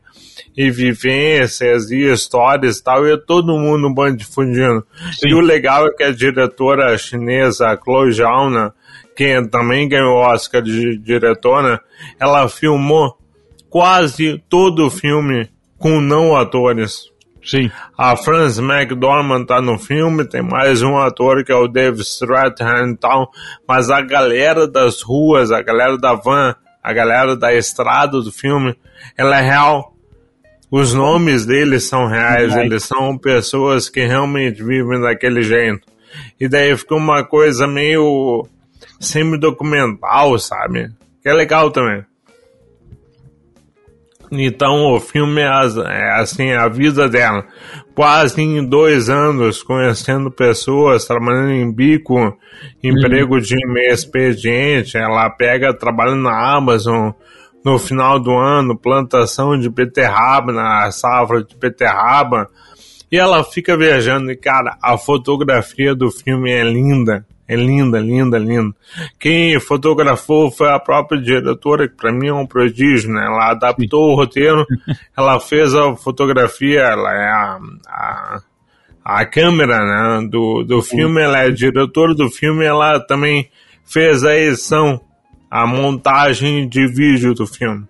e 0.57 0.71
vivências, 0.71 1.91
e 1.91 2.11
histórias 2.11 2.79
e 2.79 2.83
tal, 2.83 3.05
e 3.05 3.13
é 3.13 3.17
todo 3.17 3.57
mundo 3.57 3.87
um 3.87 3.93
bando 3.93 4.17
de 4.17 4.25
fundindo. 4.25 4.83
Sim. 5.19 5.29
E 5.29 5.33
o 5.35 5.39
legal 5.39 5.85
é 5.85 5.91
que 5.91 6.03
a 6.03 6.11
diretora 6.11 6.97
chinesa, 6.97 7.79
Chloe 7.83 8.11
Zhao, 8.11 8.49
né, 8.49 8.71
que 9.15 9.47
também 9.49 9.87
ganhou 9.87 10.15
o 10.15 10.21
Oscar 10.21 10.63
de 10.63 10.97
diretora, 10.97 11.79
ela 12.19 12.49
filmou 12.49 13.15
quase 13.69 14.43
todo 14.49 14.87
o 14.87 14.89
filme 14.89 15.47
com 15.77 16.01
não 16.01 16.35
atores. 16.35 17.10
Sim. 17.43 17.71
A 17.97 18.15
Frances 18.15 18.59
McDormand 18.59 19.45
tá 19.45 19.61
no 19.61 19.77
filme, 19.79 20.23
tem 20.25 20.41
mais 20.41 20.81
um 20.81 20.97
ator 20.97 21.43
que 21.43 21.51
é 21.51 21.55
o 21.55 21.67
Dave 21.67 22.01
Strathairn 22.01 22.93
e 22.93 22.97
tal, 22.97 23.31
mas 23.67 23.89
a 23.89 24.01
galera 24.01 24.67
das 24.67 25.01
ruas, 25.01 25.51
a 25.51 25.61
galera 25.61 25.97
da 25.97 26.13
van, 26.13 26.55
a 26.83 26.93
galera 26.93 27.35
da 27.35 27.53
estrada 27.53 28.21
do 28.21 28.31
filme, 28.31 28.75
ela 29.17 29.39
é 29.39 29.41
real. 29.41 29.95
Os 30.69 30.93
nomes 30.93 31.45
deles 31.45 31.83
são 31.89 32.07
reais, 32.07 32.53
Right. 32.53 32.65
eles 32.67 32.83
são 32.83 33.17
pessoas 33.17 33.89
que 33.89 34.05
realmente 34.05 34.63
vivem 34.63 35.01
daquele 35.01 35.41
jeito. 35.43 35.81
E 36.39 36.47
daí 36.47 36.75
fica 36.77 36.95
uma 36.95 37.23
coisa 37.23 37.67
meio 37.67 38.47
semi-documental, 38.99 40.37
sabe? 40.39 40.89
Que 41.21 41.29
é 41.29 41.33
legal 41.33 41.71
também. 41.71 42.03
Então 44.31 44.93
o 44.93 44.99
filme 44.99 45.41
é, 45.41 45.47
é 45.47 46.21
assim, 46.21 46.51
a 46.53 46.69
vida 46.69 47.09
dela. 47.09 47.45
Quase 47.93 48.41
em 48.41 48.65
dois 48.65 49.09
anos 49.09 49.61
conhecendo 49.61 50.31
pessoas, 50.31 51.05
trabalhando 51.05 51.51
em 51.51 51.71
bico, 51.71 52.37
emprego 52.81 53.41
de 53.41 53.55
meio 53.67 53.93
expediente. 53.93 54.97
Ela 54.97 55.29
pega, 55.29 55.73
trabalha 55.73 56.15
na 56.15 56.55
Amazon 56.55 57.11
no 57.63 57.77
final 57.77 58.19
do 58.19 58.31
ano, 58.31 58.77
plantação 58.77 59.59
de 59.59 59.69
beterraba, 59.69 60.53
na 60.53 60.89
safra 60.91 61.43
de 61.43 61.55
beterraba. 61.57 62.47
E 63.11 63.17
ela 63.17 63.43
fica 63.43 63.75
viajando 63.75 64.31
e, 64.31 64.37
cara, 64.37 64.77
a 64.81 64.97
fotografia 64.97 65.93
do 65.93 66.09
filme 66.09 66.49
é 66.49 66.63
linda. 66.63 67.25
É 67.51 67.55
linda, 67.57 67.99
linda, 67.99 68.37
linda. 68.37 68.73
Quem 69.19 69.59
fotografou 69.59 70.49
foi 70.49 70.69
a 70.69 70.79
própria 70.79 71.21
diretora, 71.21 71.85
que 71.85 71.97
para 71.97 72.09
mim 72.09 72.29
é 72.29 72.33
um 72.33 72.47
prodígio, 72.47 73.11
né? 73.11 73.25
Ela 73.25 73.51
adaptou 73.51 74.09
o 74.09 74.15
roteiro, 74.15 74.65
ela 75.17 75.37
fez 75.37 75.75
a 75.75 75.93
fotografia, 75.97 76.79
ela 76.79 77.13
é 77.13 77.27
a, 77.27 77.59
a, 77.89 78.41
a 79.03 79.25
câmera 79.25 79.79
né, 79.79 80.27
do, 80.29 80.63
do 80.63 80.81
filme, 80.81 81.21
ela 81.21 81.39
é 81.39 81.51
diretora 81.51 82.15
do 82.15 82.29
filme, 82.29 82.63
ela 82.63 83.01
também 83.01 83.49
fez 83.83 84.23
a 84.23 84.33
edição, 84.33 85.01
a 85.49 85.67
montagem 85.67 86.69
de 86.69 86.87
vídeo 86.87 87.33
do 87.33 87.45
filme 87.45 87.85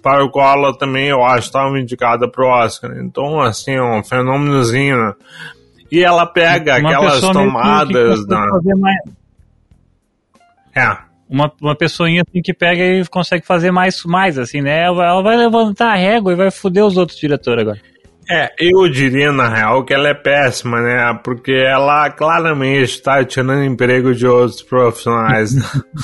para 0.00 0.24
o 0.24 0.30
qual 0.30 0.58
ela 0.58 0.78
também, 0.78 1.08
eu 1.08 1.24
acho, 1.24 1.46
estava 1.46 1.76
indicada 1.78 2.28
para 2.28 2.44
o 2.44 2.48
Oscar. 2.48 2.96
Então, 2.98 3.40
assim, 3.40 3.72
é 3.72 3.82
um 3.82 4.02
fenômenozinho. 4.02 4.96
Né? 4.96 5.14
E 5.92 6.02
ela 6.02 6.24
pega 6.24 6.78
uma 6.78 6.88
aquelas 6.88 7.20
tomadas 7.20 8.26
da. 8.26 8.46
É. 10.74 10.96
Uma, 11.28 11.52
uma 11.60 11.76
pessoinha 11.76 12.22
assim 12.26 12.40
que 12.40 12.54
pega 12.54 12.82
e 12.82 13.06
consegue 13.06 13.44
fazer 13.44 13.70
mais, 13.70 14.02
mais 14.04 14.38
assim, 14.38 14.62
né? 14.62 14.84
Ela 14.84 15.20
vai 15.22 15.36
levantar 15.36 15.92
a 15.92 15.96
régua 15.96 16.32
e 16.32 16.36
vai 16.36 16.50
foder 16.50 16.82
os 16.82 16.96
outros 16.96 17.18
diretores 17.18 17.60
agora. 17.60 17.91
É, 18.30 18.50
eu 18.58 18.88
diria 18.88 19.32
na 19.32 19.48
real 19.48 19.84
que 19.84 19.92
ela 19.92 20.08
é 20.08 20.14
péssima, 20.14 20.80
né? 20.80 21.18
Porque 21.24 21.52
ela 21.52 22.10
claramente 22.10 22.84
está 22.84 23.24
tirando 23.24 23.64
emprego 23.64 24.14
de 24.14 24.26
outros 24.26 24.62
profissionais. 24.62 25.54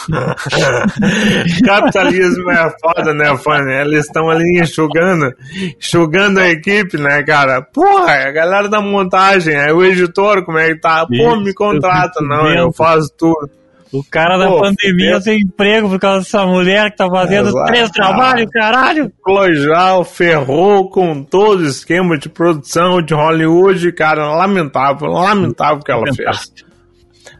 Capitalismo 1.65 2.51
é 2.51 2.71
foda, 2.81 3.15
né, 3.15 3.37
Fanny? 3.39 3.73
Eles 3.73 4.07
estão 4.07 4.29
ali 4.29 4.61
enxugando, 4.61 5.33
enxugando 5.79 6.39
a 6.39 6.49
equipe, 6.49 6.99
né, 6.99 7.23
cara? 7.23 7.63
Porra, 7.63 8.13
a 8.13 8.33
galera 8.33 8.69
da 8.69 8.81
montagem, 8.81 9.55
é 9.55 9.73
o 9.73 9.85
editor, 9.85 10.45
como 10.45 10.59
é 10.59 10.69
que 10.69 10.81
tá? 10.81 11.07
Pô, 11.07 11.37
me 11.37 11.55
contrata, 11.55 12.21
não, 12.21 12.49
eu 12.51 12.73
faço 12.73 13.13
tudo. 13.17 13.58
O 13.93 14.05
cara 14.05 14.37
da 14.37 14.49
pandemia 14.51 15.17
é... 15.17 15.21
sem 15.21 15.41
emprego 15.41 15.89
por 15.89 15.99
causa 15.99 16.21
dessa 16.21 16.47
mulher 16.47 16.91
que 16.91 16.97
tá 16.99 17.09
fazendo 17.09 17.49
Exato. 17.49 17.67
três 17.67 17.91
trabalhos, 17.91 18.51
caralho. 18.51 19.13
Clojal 19.23 20.05
ferrou 20.05 20.91
com 20.91 21.23
todo 21.23 21.61
o 21.61 21.67
esquema 21.67 22.19
de 22.19 22.29
produção 22.29 23.01
de 23.01 23.15
Hollywood, 23.15 23.93
cara, 23.93 24.35
lamentável, 24.35 25.09
lamentável 25.09 25.83
que 25.83 25.93
ela 25.93 26.05
fez. 26.15 26.53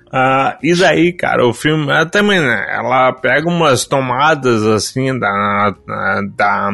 Uh, 0.09 0.57
e 0.63 0.75
daí, 0.75 1.13
cara, 1.13 1.47
o 1.47 1.53
filme 1.53 1.87
também, 2.07 2.41
né? 2.41 2.67
Ela 2.71 3.13
pega 3.13 3.47
umas 3.47 3.85
tomadas 3.85 4.67
assim 4.67 5.19
da, 5.19 5.75
da 6.35 6.71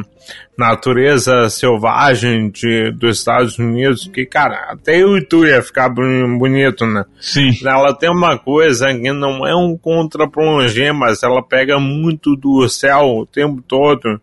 natureza 0.56 1.48
selvagem 1.50 2.48
de, 2.48 2.92
dos 2.92 3.18
Estados 3.18 3.58
Unidos 3.58 4.06
que, 4.06 4.24
cara, 4.24 4.70
até 4.70 5.04
o 5.04 5.24
tu 5.24 5.44
ia 5.44 5.62
ficar 5.62 5.88
bonito, 5.88 6.86
né? 6.86 7.04
Sim. 7.20 7.50
Ela 7.64 7.92
tem 7.92 8.08
uma 8.08 8.38
coisa 8.38 8.86
que 8.94 9.12
não 9.12 9.46
é 9.46 9.54
um 9.54 9.76
contra-plongé, 9.76 10.92
mas 10.92 11.22
ela 11.22 11.42
pega 11.42 11.78
muito 11.78 12.36
do 12.36 12.68
céu 12.68 13.18
o 13.18 13.26
tempo 13.26 13.62
todo. 13.66 14.20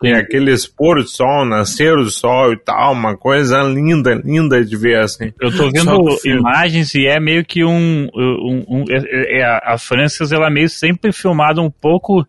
Tem 0.00 0.12
aqueles 0.12 0.66
pôr 0.66 1.02
do 1.02 1.08
sol, 1.08 1.46
nascer 1.46 1.96
do 1.96 2.10
sol 2.10 2.52
e 2.52 2.58
tal, 2.58 2.92
uma 2.92 3.16
coisa 3.16 3.62
linda, 3.62 4.14
linda 4.14 4.62
de 4.62 4.76
ver 4.76 5.00
assim. 5.00 5.32
Eu 5.40 5.50
tô 5.56 5.70
vendo 5.70 6.18
imagens 6.22 6.94
e 6.94 7.06
é 7.06 7.18
meio 7.18 7.42
que 7.44 7.64
um. 7.64 8.06
um, 8.14 8.64
um 8.68 8.84
é, 8.90 9.40
é, 9.40 9.60
a 9.64 9.78
França, 9.78 10.22
ela 10.34 10.48
é 10.48 10.50
meio 10.50 10.68
sempre 10.68 11.12
filmada 11.12 11.62
um 11.62 11.70
pouco 11.70 12.26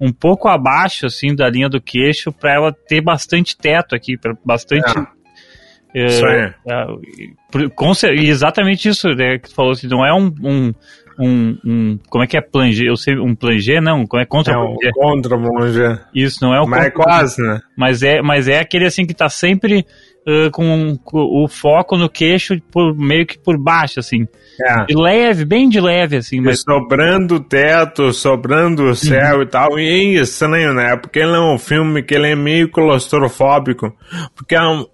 um 0.00 0.12
pouco 0.12 0.48
abaixo 0.48 1.06
assim 1.06 1.34
da 1.34 1.48
linha 1.48 1.68
do 1.68 1.80
queixo 1.80 2.32
para 2.32 2.54
ela 2.54 2.72
ter 2.72 3.00
bastante 3.00 3.56
teto 3.56 3.94
aqui, 3.94 4.16
para 4.16 4.34
bastante 4.44 4.98
é. 4.98 5.18
Isso 5.94 6.26
é, 6.26 6.54
é, 6.68 8.14
exatamente 8.14 8.88
isso 8.88 9.08
né, 9.14 9.38
que 9.38 9.48
tu 9.48 9.54
falou 9.54 9.72
assim, 9.72 9.88
não 9.88 10.04
é 10.04 10.12
um, 10.12 10.32
um, 10.42 10.74
um, 11.18 11.58
um, 11.64 11.98
como 12.08 12.22
é 12.22 12.26
que 12.26 12.36
é 12.36 12.40
planger? 12.42 12.86
Eu 12.86 12.96
sei, 12.96 13.18
um 13.18 13.34
planger 13.34 13.80
não, 13.80 14.06
como 14.06 14.22
é 14.22 14.26
contra 14.26 14.52
é 14.52 14.58
um 14.58 14.76
contra 14.92 15.38
planger. 15.38 16.04
Isso 16.14 16.38
não 16.42 16.54
é 16.54 16.60
o 16.60 16.68
mas 16.68 16.84
é 16.84 16.90
quase, 16.90 17.42
né? 17.42 17.60
Mas 17.76 18.02
é, 18.02 18.20
mas 18.20 18.48
é 18.48 18.60
aquele 18.60 18.84
assim 18.84 19.06
que 19.06 19.14
tá 19.14 19.28
sempre 19.28 19.84
uh, 20.28 20.50
com, 20.50 20.96
com, 21.02 21.18
o 21.18 21.48
foco 21.48 21.96
no 21.96 22.08
queixo 22.08 22.60
por 22.70 22.94
meio 22.94 23.26
que 23.26 23.38
por 23.38 23.58
baixo 23.58 24.00
assim. 24.00 24.26
É. 24.60 24.86
De 24.86 24.94
leve, 24.94 25.44
bem 25.44 25.68
de 25.68 25.80
leve 25.80 26.16
assim, 26.16 26.40
mas 26.40 26.62
sobrando 26.62 27.36
o 27.36 27.40
teto, 27.40 28.12
sobrando 28.12 28.90
o 28.90 28.94
céu 28.94 29.36
uhum. 29.36 29.42
e 29.42 29.46
tal. 29.46 29.78
E 29.78 30.18
é 30.18 30.20
estranho, 30.20 30.74
né? 30.74 30.96
Porque 30.96 31.20
ele 31.20 31.36
é 31.36 31.40
um 31.40 31.58
filme 31.58 32.02
que 32.02 32.14
ele 32.14 32.32
é 32.32 32.36
meio 32.36 32.68
claustrofóbico, 32.68 33.94
porque 34.34 34.56
ao, 34.56 34.90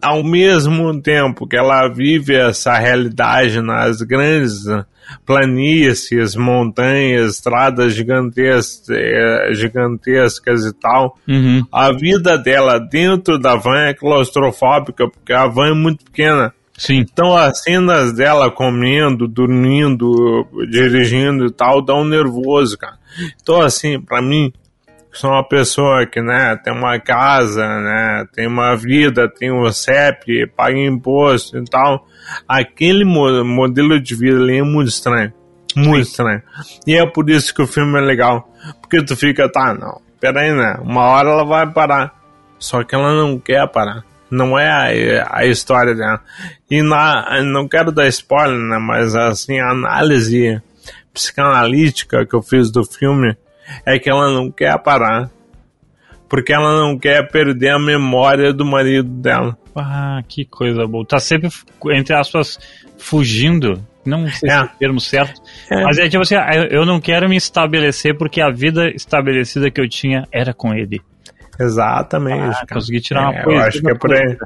ao 0.00 0.22
mesmo 0.22 1.00
tempo 1.02 1.48
que 1.48 1.56
ela 1.56 1.88
vive 1.88 2.34
essa 2.34 2.78
realidade 2.78 3.60
nas 3.60 4.00
grandes 4.02 4.64
planícies, 5.24 6.34
montanhas, 6.34 7.34
estradas 7.34 7.94
gigantescas, 7.94 8.88
eh, 8.90 9.50
gigantescas 9.54 10.64
e 10.64 10.72
tal. 10.72 11.16
Uhum. 11.26 11.64
A 11.72 11.92
vida 11.92 12.36
dela 12.36 12.78
dentro 12.78 13.38
da 13.38 13.56
van 13.56 13.78
é 13.78 13.94
claustrofóbica, 13.94 15.08
porque 15.08 15.32
a 15.32 15.46
van 15.46 15.70
é 15.70 15.74
muito 15.74 16.04
pequena. 16.04 16.52
Sim. 16.76 16.98
Então 16.98 17.36
as 17.36 17.62
cenas 17.62 18.12
dela 18.12 18.50
comendo, 18.50 19.26
dormindo, 19.26 20.46
dirigindo 20.70 21.46
e 21.46 21.50
tal, 21.50 21.82
dão 21.82 22.04
nervoso, 22.04 22.78
cara. 22.78 22.96
Então 23.42 23.60
assim, 23.60 24.00
para 24.00 24.22
mim, 24.22 24.52
sou 25.12 25.30
uma 25.30 25.46
pessoa 25.46 26.06
que, 26.06 26.20
né, 26.20 26.56
tem 26.56 26.72
uma 26.72 26.98
casa, 26.98 27.66
né, 27.80 28.26
tem 28.34 28.46
uma 28.46 28.76
vida, 28.76 29.28
tem 29.28 29.52
um 29.52 29.70
CEP, 29.72 30.46
paga 30.56 30.78
imposto 30.78 31.58
e 31.58 31.64
tal, 31.64 32.06
aquele 32.46 33.04
modelo 33.04 34.00
de 34.00 34.14
vida 34.14 34.38
ali 34.38 34.58
é 34.58 34.62
muito 34.62 34.88
estranho. 34.88 35.32
Muito 35.76 36.04
Sim. 36.06 36.10
estranho. 36.10 36.42
E 36.86 36.96
é 36.96 37.06
por 37.06 37.28
isso 37.30 37.54
que 37.54 37.62
o 37.62 37.66
filme 37.66 37.98
é 37.98 38.00
legal. 38.00 38.48
Porque 38.80 39.02
tu 39.02 39.16
fica, 39.16 39.48
tá, 39.50 39.74
não, 39.74 40.00
peraí, 40.20 40.52
né, 40.52 40.78
uma 40.82 41.02
hora 41.02 41.30
ela 41.30 41.44
vai 41.44 41.66
parar. 41.70 42.14
Só 42.58 42.82
que 42.82 42.94
ela 42.94 43.14
não 43.14 43.38
quer 43.38 43.66
parar. 43.68 44.04
Não 44.30 44.58
é 44.58 44.68
a, 44.68 45.38
a 45.38 45.46
história 45.46 45.94
dela. 45.94 46.20
E 46.70 46.82
na, 46.82 47.42
não 47.42 47.68
quero 47.68 47.92
dar 47.92 48.08
spoiler, 48.08 48.58
né, 48.58 48.78
mas 48.78 49.14
assim, 49.14 49.58
a 49.58 49.70
análise 49.70 50.60
psicanalítica 51.14 52.26
que 52.26 52.34
eu 52.34 52.42
fiz 52.42 52.70
do 52.70 52.84
filme 52.84 53.36
é 53.86 53.98
que 53.98 54.08
ela 54.08 54.32
não 54.32 54.50
quer 54.50 54.76
parar. 54.78 55.30
Porque 56.28 56.52
ela 56.52 56.80
não 56.80 56.98
quer 56.98 57.26
perder 57.30 57.70
a 57.70 57.78
memória 57.78 58.52
do 58.52 58.64
marido 58.64 59.08
dela. 59.08 59.56
Ah, 59.74 60.22
que 60.28 60.44
coisa 60.44 60.86
boa. 60.86 61.06
Tá 61.06 61.18
sempre, 61.18 61.48
entre 61.92 62.14
aspas, 62.14 62.58
fugindo. 62.98 63.82
Não 64.04 64.28
sei 64.28 64.50
é. 64.50 64.52
se 64.52 64.58
é 64.58 64.62
o 64.62 64.68
termo 64.78 65.00
certo. 65.00 65.40
É. 65.70 65.82
Mas 65.82 65.98
é 65.98 66.08
tipo 66.08 66.22
assim, 66.22 66.34
ah, 66.34 66.50
eu 66.70 66.84
não 66.84 67.00
quero 67.00 67.28
me 67.28 67.36
estabelecer 67.36 68.16
porque 68.16 68.40
a 68.40 68.50
vida 68.50 68.90
estabelecida 68.90 69.70
que 69.70 69.80
eu 69.80 69.88
tinha 69.88 70.26
era 70.30 70.52
com 70.52 70.74
ele. 70.74 71.00
Exatamente. 71.58 72.58
Ah, 72.60 72.66
consegui 72.72 73.00
tirar 73.00 73.30
uma 73.30 73.42
coisa. 73.42 73.60
Eu 73.60 73.66
acho 73.66 73.80
que 73.80 73.90
é 73.90 73.94
por 73.94 74.12
aí. 74.12 74.36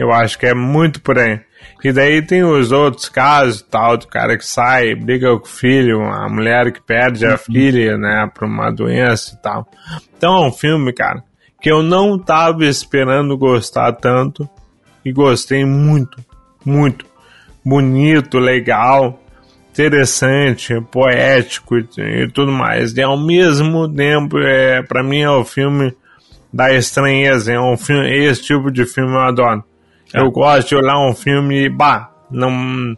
Eu 0.00 0.10
acho 0.10 0.38
que 0.38 0.46
é 0.46 0.54
muito 0.54 0.98
por 1.02 1.18
aí. 1.18 1.40
E 1.84 1.92
daí 1.92 2.22
tem 2.22 2.42
os 2.42 2.72
outros 2.72 3.06
casos, 3.10 3.60
tal, 3.60 3.98
do 3.98 4.06
cara 4.06 4.38
que 4.38 4.46
sai, 4.46 4.94
briga 4.94 5.36
com 5.36 5.44
o 5.44 5.46
filho, 5.46 6.02
a 6.02 6.26
mulher 6.26 6.72
que 6.72 6.80
perde 6.80 7.26
a 7.26 7.32
uhum. 7.32 7.36
filha, 7.36 7.98
né, 7.98 8.30
por 8.34 8.48
uma 8.48 8.70
doença 8.70 9.34
e 9.34 9.42
tal. 9.42 9.68
Então 10.16 10.42
é 10.42 10.46
um 10.46 10.52
filme, 10.52 10.90
cara, 10.94 11.22
que 11.60 11.70
eu 11.70 11.82
não 11.82 12.18
tava 12.18 12.64
esperando 12.64 13.36
gostar 13.36 13.92
tanto 13.92 14.48
e 15.04 15.12
gostei 15.12 15.66
muito, 15.66 16.16
muito. 16.64 17.04
Bonito, 17.62 18.38
legal, 18.38 19.22
interessante, 19.70 20.80
poético 20.90 21.76
e, 21.76 21.84
e 22.22 22.28
tudo 22.30 22.50
mais. 22.50 22.96
E 22.96 23.02
ao 23.02 23.18
mesmo 23.18 23.86
tempo, 23.86 24.38
é, 24.38 24.82
para 24.82 25.02
mim 25.02 25.20
é 25.20 25.30
o 25.30 25.44
filme 25.44 25.94
da 26.50 26.72
estranheza, 26.72 27.52
é 27.52 27.60
um 27.60 27.76
filme, 27.76 28.10
esse 28.10 28.42
tipo 28.42 28.70
de 28.70 28.86
filme 28.86 29.12
eu 29.12 29.20
adoro. 29.20 29.62
Eu 30.12 30.26
é. 30.26 30.30
gosto 30.30 30.68
de 30.68 30.76
olhar 30.76 30.98
um 30.98 31.14
filme 31.14 31.64
e, 31.64 31.68
bah, 31.68 32.10
não, 32.30 32.96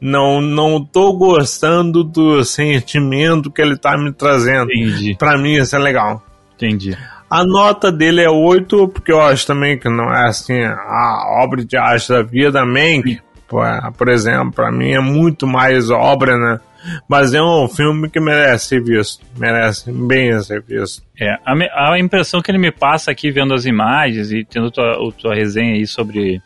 não, 0.00 0.40
não 0.40 0.84
tô 0.84 1.12
gostando 1.12 2.02
do 2.02 2.44
sentimento 2.44 3.50
que 3.50 3.62
ele 3.62 3.76
tá 3.76 3.96
me 3.96 4.12
trazendo. 4.12 4.70
Entendi. 4.72 5.16
Pra 5.16 5.38
mim 5.38 5.54
isso 5.54 5.76
é 5.76 5.78
legal. 5.78 6.22
Entendi. 6.54 6.96
A 7.30 7.44
nota 7.44 7.90
dele 7.90 8.20
é 8.20 8.28
8, 8.28 8.88
porque 8.88 9.10
eu 9.10 9.20
acho 9.20 9.46
também 9.46 9.78
que 9.78 9.88
não 9.88 10.12
é 10.12 10.28
assim 10.28 10.62
a 10.62 11.42
obra 11.42 11.64
de 11.64 11.76
arte 11.76 12.10
da 12.10 12.22
vida, 12.22 12.64
Mank, 12.66 13.20
por, 13.48 13.64
por 13.96 14.08
exemplo, 14.08 14.52
para 14.52 14.70
mim 14.70 14.92
é 14.92 15.00
muito 15.00 15.46
mais 15.46 15.88
obra, 15.88 16.36
né? 16.36 16.60
Mas 17.08 17.34
é 17.34 17.42
um 17.42 17.68
filme 17.68 18.08
que 18.10 18.20
merece 18.20 18.66
ser 18.66 18.82
visto. 18.82 19.24
Merece 19.38 19.90
bem 19.92 20.40
ser 20.42 20.62
visto. 20.62 21.02
É, 21.20 21.36
a, 21.44 21.92
a 21.92 21.98
impressão 21.98 22.40
que 22.40 22.50
ele 22.50 22.58
me 22.58 22.72
passa 22.72 23.10
aqui 23.10 23.30
vendo 23.30 23.54
as 23.54 23.64
imagens 23.64 24.32
e 24.32 24.44
tendo 24.44 24.70
tua, 24.70 24.92
a 24.92 25.12
tua 25.12 25.34
resenha 25.34 25.74
aí 25.74 25.86
sobre, 25.86 26.40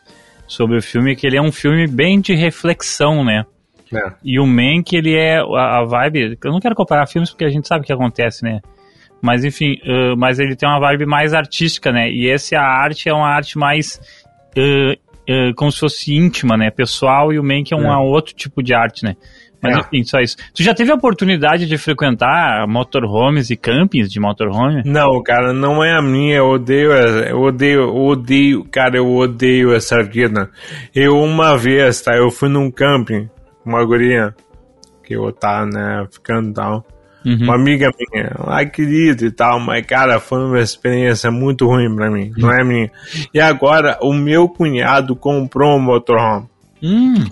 sobre 0.47 0.76
o 0.76 0.83
filme 0.83 1.12
é 1.12 1.14
que 1.14 1.26
ele 1.26 1.37
é 1.37 1.43
um 1.43 1.52
filme 1.52 1.87
bem 1.87 2.21
de 2.21 2.35
reflexão, 2.35 3.25
né? 3.25 3.45
É. 3.93 4.12
E 4.25 4.40
o 4.40 4.47
Mank, 4.47 4.95
ele 4.95 5.14
é 5.14 5.38
a, 5.38 5.78
a, 5.78 5.85
vibe. 5.85 6.38
Eu 6.43 6.52
não 6.52 6.61
quero 6.61 6.75
comparar 6.75 7.07
filmes 7.07 7.31
porque 7.31 7.45
a 7.45 7.50
gente 7.50 7.69
sabe 7.69 7.83
o 7.83 7.87
que 7.87 7.93
acontece, 7.93 8.45
né? 8.45 8.61
Mas 9.23 9.45
enfim, 9.45 9.75
uh, 9.85 10.16
mas 10.16 10.38
ele 10.38 10.57
tem 10.57 10.69
uma 10.69 10.81
vibe 10.81 11.07
mais 11.07 11.33
artística, 11.33 11.90
né? 11.90 12.11
E 12.11 12.28
essa 12.28 12.59
arte 12.59 13.09
é 13.09 13.14
uma 13.14 13.28
arte 13.28 13.57
mais 13.57 14.00
uh, 14.57 14.93
uh, 14.93 15.55
como 15.55 15.71
se 15.71 15.81
fosse 15.81 16.14
íntima, 16.14 16.57
né? 16.57 16.71
Pessoal, 16.71 17.33
e 17.33 17.38
o 17.38 17.45
Mank 17.45 17.73
é 17.73 17.76
um 17.76 17.90
é. 17.90 17.97
outro 17.97 18.35
tipo 18.35 18.62
de 18.62 18.75
arte, 18.75 19.05
né? 19.05 19.16
Mas 19.62 19.76
É. 19.76 19.80
enfim, 19.80 20.04
só 20.04 20.20
isso. 20.20 20.36
Tu 20.54 20.62
já 20.62 20.75
teve 20.75 20.90
a 20.92 20.94
oportunidade 20.94 21.66
de 21.66 21.78
frequentar 21.78 22.66
motorhomes 22.68 23.50
e 23.50 23.56
campings 23.56 24.10
de 24.10 24.20
motorhome? 24.20 24.82
Não, 24.84 25.22
cara, 25.22 25.52
não 25.52 25.82
é 25.82 25.96
a 25.96 26.02
minha. 26.02 26.36
Eu 26.36 26.46
odeio, 26.50 26.92
eu 26.92 27.40
odeio, 27.40 27.80
eu 27.80 27.94
odeio, 27.96 28.64
cara, 28.64 28.96
eu 28.96 29.08
odeio 29.14 29.75
essa 29.75 30.02
vida. 30.02 30.50
Eu 30.94 31.16
uma 31.18 31.56
vez, 31.56 32.00
tá? 32.00 32.14
Eu 32.16 32.30
fui 32.30 32.48
num 32.48 32.70
camping, 32.70 33.28
com 33.64 33.70
uma 33.70 33.84
guria, 33.84 34.34
que 35.04 35.14
eu 35.14 35.32
tava, 35.32 35.66
né, 35.66 36.06
ficando 36.10 36.52
tal. 36.52 36.84
Uhum. 37.25 37.38
Uma 37.42 37.56
amiga 37.56 37.90
minha, 37.98 38.30
ai 38.46 38.66
querida 38.70 39.25
e 39.26 39.30
tal, 39.32 39.58
mas 39.58 39.84
cara, 39.84 40.20
foi 40.20 40.38
uma 40.44 40.60
experiência 40.60 41.28
muito 41.28 41.66
ruim 41.66 41.92
pra 41.92 42.08
mim, 42.08 42.30
não 42.36 42.52
é 42.52 42.62
minha. 42.62 42.88
E 43.34 43.40
agora, 43.40 43.98
o 44.00 44.12
meu 44.12 44.48
cunhado 44.48 45.16
comprou 45.16 45.76
um 45.76 45.80
motorhome. 45.82 46.46
Hum, 46.80 47.25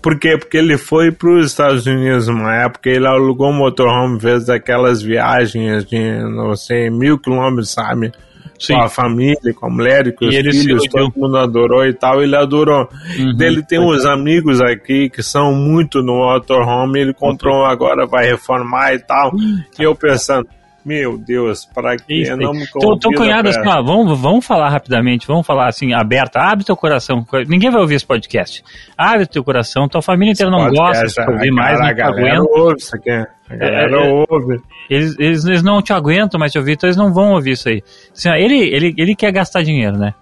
Por 0.00 0.18
quê? 0.18 0.36
Porque 0.38 0.56
ele 0.56 0.78
foi 0.78 1.10
para 1.10 1.30
os 1.30 1.46
Estados 1.46 1.86
Unidos 1.86 2.28
numa 2.28 2.54
época, 2.54 2.90
ele 2.90 3.06
alugou 3.06 3.50
um 3.50 3.56
motorhome, 3.56 4.20
fez 4.20 4.48
aquelas 4.48 5.02
viagens 5.02 5.84
de, 5.84 6.18
não 6.22 6.54
sei, 6.54 6.90
mil 6.90 7.18
quilômetros, 7.18 7.70
sabe? 7.70 8.12
sim. 8.58 8.74
Com 8.74 8.82
a 8.82 8.88
família, 8.88 9.54
com 9.54 9.66
a 9.66 9.70
mulher 9.70 10.14
com 10.14 10.24
E 10.24 10.28
os 10.28 10.34
ele 10.34 10.52
filhos, 10.52 10.84
todo 10.88 11.12
mundo 11.16 11.36
adorou 11.36 11.84
e 11.84 11.92
tal, 11.92 12.22
ele 12.22 12.36
adorou. 12.36 12.88
Uhum. 13.18 13.36
Ele 13.38 13.62
tem 13.62 13.78
uns 13.78 14.04
amigos 14.04 14.60
aqui 14.60 15.10
que 15.10 15.22
são 15.22 15.52
muito 15.52 16.02
no 16.02 16.14
motorhome, 16.16 17.00
ele 17.00 17.14
comprou 17.14 17.62
um 17.62 17.66
agora, 17.66 18.06
vai 18.06 18.26
reformar 18.26 18.94
e 18.94 18.98
tal. 19.00 19.32
E 19.78 19.82
eu 19.82 19.94
pensando, 19.94 20.48
meu 20.84 21.16
Deus, 21.16 21.64
para 21.64 21.96
que 21.96 22.22
Isso, 22.22 22.36
não 22.36 22.52
me 22.52 22.66
teu 22.66 22.80
convida 22.80 23.16
cunhado, 23.16 23.48
assim, 23.48 23.66
ó, 23.66 23.82
vamos, 23.82 24.20
vamos 24.20 24.46
falar 24.46 24.68
rapidamente, 24.68 25.26
vamos 25.26 25.46
falar 25.46 25.68
assim, 25.68 25.94
aberto, 25.94 26.36
abre 26.36 26.64
teu 26.64 26.76
coração. 26.76 27.24
Ninguém 27.48 27.70
vai 27.70 27.80
ouvir 27.80 27.94
esse 27.94 28.06
podcast. 28.06 28.62
Abre 28.96 29.26
teu 29.26 29.42
coração, 29.42 29.88
tua 29.88 30.02
família 30.02 30.32
inteira 30.32 30.50
não 30.50 30.68
gosta 30.68 31.00
podcast, 31.00 31.24
de 31.24 31.32
ouvir 31.32 31.50
mais, 31.50 31.80
não 31.80 31.94
galera 31.94 32.36
aguenta. 32.36 32.60
ouve 32.60 32.76
isso 32.78 32.96
aqui. 32.96 33.10
A 33.10 33.56
galera 33.56 33.96
é, 33.96 34.08
é. 34.08 34.26
ouve. 34.30 34.60
Eles, 34.90 35.18
eles, 35.18 35.44
eles 35.46 35.62
não 35.62 35.80
te 35.80 35.92
aguentam 35.92 36.38
mais 36.38 36.52
te 36.52 36.58
ouvir, 36.58 36.72
então 36.72 36.86
eles 36.86 36.96
não 36.96 37.12
vão 37.12 37.32
ouvir 37.32 37.52
isso 37.52 37.68
aí. 37.68 37.82
Assim, 38.12 38.28
ó, 38.28 38.34
ele, 38.34 38.58
ele, 38.58 38.94
ele 38.98 39.16
quer 39.16 39.32
gastar 39.32 39.62
dinheiro, 39.62 39.96
né? 39.96 40.12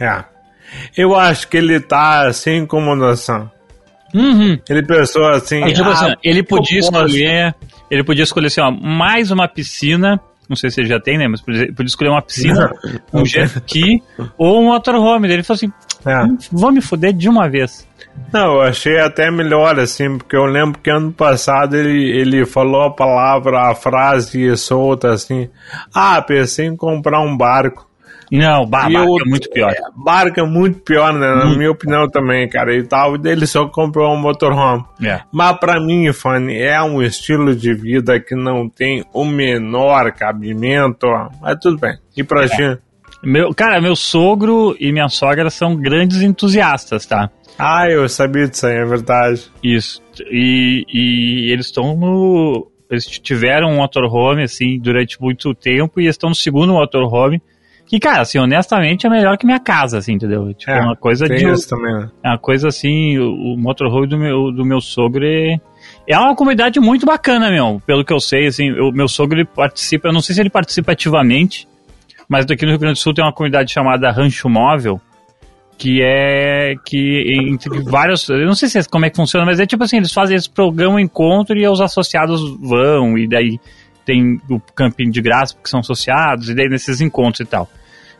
É. 0.00 0.24
Eu 0.96 1.14
acho 1.14 1.46
que 1.46 1.56
ele 1.56 1.78
tá 1.78 2.32
sem 2.32 2.58
incomodação. 2.58 3.50
Uhum. 4.14 4.58
Ele 4.68 4.82
pensou 4.82 5.26
assim. 5.28 5.60
Mas, 5.60 5.72
tipo 5.72 5.88
ah, 5.88 5.92
assim, 5.92 6.14
ele 6.22 6.42
podia 6.42 6.78
escolher. 6.78 7.54
Ele 7.90 8.04
podia 8.04 8.24
escolher 8.24 8.46
assim, 8.46 8.60
ó, 8.60 8.70
mais 8.70 9.30
uma 9.30 9.48
piscina. 9.48 10.20
Não 10.48 10.54
sei 10.56 10.70
se 10.70 10.80
ele 10.80 10.88
já 10.88 11.00
tem, 11.00 11.18
né? 11.18 11.26
Mas 11.26 11.40
podia 11.40 11.66
podia 11.72 11.86
escolher 11.86 12.10
uma 12.10 12.22
piscina, 12.22 12.70
um 13.12 13.24
jet 13.24 13.46
ski 13.56 14.02
ou 14.38 14.60
um 14.60 14.66
motorhome. 14.66 15.28
Ele 15.28 15.42
falou 15.42 15.56
assim: 15.56 15.72
É. 16.06 16.46
vou 16.52 16.70
me 16.70 16.80
fuder 16.80 17.12
de 17.12 17.28
uma 17.28 17.48
vez. 17.48 17.86
Não, 18.32 18.54
eu 18.54 18.62
achei 18.62 18.98
até 18.98 19.30
melhor, 19.30 19.78
assim, 19.78 20.18
porque 20.18 20.36
eu 20.36 20.46
lembro 20.46 20.80
que 20.80 20.90
ano 20.90 21.12
passado 21.12 21.76
ele, 21.76 22.10
ele 22.18 22.46
falou 22.46 22.82
a 22.82 22.90
palavra, 22.90 23.70
a 23.70 23.74
frase 23.74 24.56
solta 24.56 25.10
assim. 25.10 25.48
Ah, 25.94 26.20
pensei 26.22 26.66
em 26.66 26.76
comprar 26.76 27.20
um 27.20 27.36
barco. 27.36 27.85
Não, 28.32 28.66
barco 28.66 28.92
eu- 28.92 29.16
é 29.24 29.28
muito 29.28 29.48
pior. 29.50 29.70
É, 29.70 29.78
barco 29.96 30.40
é 30.40 30.44
muito 30.44 30.80
pior, 30.80 31.12
né? 31.12 31.26
Na 31.34 31.56
minha 31.56 31.70
opinião 31.70 32.08
também, 32.08 32.48
cara. 32.48 32.74
E 32.74 32.82
tal. 32.82 33.14
Ele 33.24 33.46
só 33.46 33.66
comprou 33.68 34.12
um 34.12 34.20
motorhome. 34.20 34.84
É. 35.02 35.20
Mas 35.32 35.58
pra 35.58 35.80
mim, 35.80 36.12
Fanny, 36.12 36.58
é 36.60 36.82
um 36.82 37.02
estilo 37.02 37.54
de 37.54 37.72
vida 37.74 38.18
que 38.20 38.34
não 38.34 38.68
tem 38.68 39.04
o 39.12 39.24
menor 39.24 40.10
cabimento. 40.12 41.06
Mas 41.40 41.56
tudo 41.60 41.78
bem. 41.78 41.96
E 42.16 42.24
pra 42.24 42.48
ti? 42.48 42.78
Meu, 43.22 43.52
cara, 43.54 43.80
meu 43.80 43.96
sogro 43.96 44.76
e 44.78 44.92
minha 44.92 45.08
sogra 45.08 45.48
são 45.50 45.74
grandes 45.76 46.20
entusiastas, 46.22 47.06
tá? 47.06 47.30
Ah, 47.58 47.88
eu 47.88 48.06
sabia 48.08 48.46
disso 48.46 48.66
aí, 48.66 48.76
é 48.76 48.84
verdade. 48.84 49.50
Isso. 49.62 50.02
E, 50.30 50.84
e 50.92 51.50
eles 51.52 51.66
estão 51.66 51.96
no. 51.96 52.70
Eles 52.90 53.04
tiveram 53.06 53.68
um 53.70 53.76
motorhome, 53.76 54.42
assim, 54.44 54.78
durante 54.78 55.20
muito 55.20 55.52
tempo, 55.54 56.00
e 56.00 56.06
estão 56.06 56.28
no 56.28 56.36
segundo 56.36 56.72
motorhome. 56.74 57.40
Que, 57.86 58.00
cara, 58.00 58.22
assim, 58.22 58.38
honestamente 58.38 59.06
é 59.06 59.10
melhor 59.10 59.38
que 59.38 59.46
minha 59.46 59.60
casa, 59.60 59.98
assim, 59.98 60.14
entendeu? 60.14 60.52
Tipo, 60.52 60.72
é, 60.72 60.80
uma 60.80 60.96
coisa 60.96 61.26
de. 61.26 61.48
isso 61.48 61.68
também, 61.68 61.94
né? 61.94 62.10
É 62.24 62.28
uma 62.30 62.38
coisa 62.38 62.66
assim, 62.66 63.16
o, 63.16 63.54
o 63.54 63.56
motorhome 63.56 64.08
do 64.08 64.18
meu, 64.18 64.52
do 64.52 64.64
meu 64.64 64.80
sogro 64.80 65.24
é. 65.24 65.56
É 66.08 66.18
uma 66.18 66.34
comunidade 66.34 66.80
muito 66.80 67.06
bacana, 67.06 67.48
meu. 67.48 67.80
Pelo 67.86 68.04
que 68.04 68.12
eu 68.12 68.18
sei, 68.18 68.46
assim, 68.48 68.72
o 68.72 68.90
meu 68.90 69.06
sogro 69.06 69.38
ele 69.38 69.44
participa, 69.44 70.08
eu 70.08 70.12
não 70.12 70.20
sei 70.20 70.34
se 70.34 70.40
ele 70.40 70.50
participa 70.50 70.92
ativamente, 70.92 71.68
mas 72.28 72.44
daqui 72.44 72.64
no 72.64 72.72
Rio 72.72 72.80
Grande 72.80 72.94
do 72.94 73.02
Sul 73.02 73.14
tem 73.14 73.24
uma 73.24 73.32
comunidade 73.32 73.72
chamada 73.72 74.10
Rancho 74.10 74.48
Móvel, 74.48 75.00
que 75.78 76.02
é 76.02 76.74
que 76.84 77.38
entre 77.40 77.82
vários, 77.82 78.28
eu 78.28 78.46
não 78.46 78.54
sei 78.54 78.68
se 78.68 78.78
é, 78.78 78.82
como 78.84 79.04
é 79.04 79.10
que 79.10 79.16
funciona, 79.16 79.46
mas 79.46 79.60
é 79.60 79.66
tipo 79.66 79.84
assim, 79.84 79.98
eles 79.98 80.12
fazem 80.12 80.36
esse 80.36 80.50
programa 80.50 81.00
encontro 81.00 81.56
e 81.56 81.68
os 81.68 81.80
associados 81.80 82.40
vão 82.60 83.16
e 83.16 83.28
daí 83.28 83.60
tem 84.06 84.40
o 84.48 84.60
campinho 84.74 85.10
de 85.10 85.20
graça 85.20 85.54
porque 85.54 85.68
são 85.68 85.80
associados 85.80 86.48
e 86.48 86.54
daí 86.54 86.68
nesses 86.68 87.00
encontros 87.00 87.40
e 87.40 87.44
tal. 87.44 87.68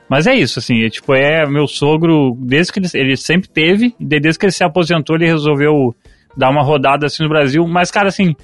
Mas 0.09 0.27
é 0.27 0.35
isso, 0.35 0.59
assim, 0.59 0.85
é, 0.85 0.89
tipo, 0.89 1.15
é 1.15 1.47
meu 1.47 1.67
sogro, 1.67 2.37
desde 2.39 2.73
que 2.73 2.79
ele, 2.79 2.89
ele 2.95 3.17
sempre 3.17 3.49
teve, 3.49 3.95
desde 3.99 4.39
que 4.39 4.47
ele 4.47 4.53
se 4.53 4.63
aposentou, 4.63 5.17
ele 5.17 5.27
resolveu 5.27 5.95
dar 6.37 6.51
uma 6.51 6.63
rodada 6.63 7.07
assim 7.07 7.23
no 7.23 7.29
Brasil, 7.29 7.67
mas 7.67 7.91
cara, 7.91 8.09
assim, 8.09 8.35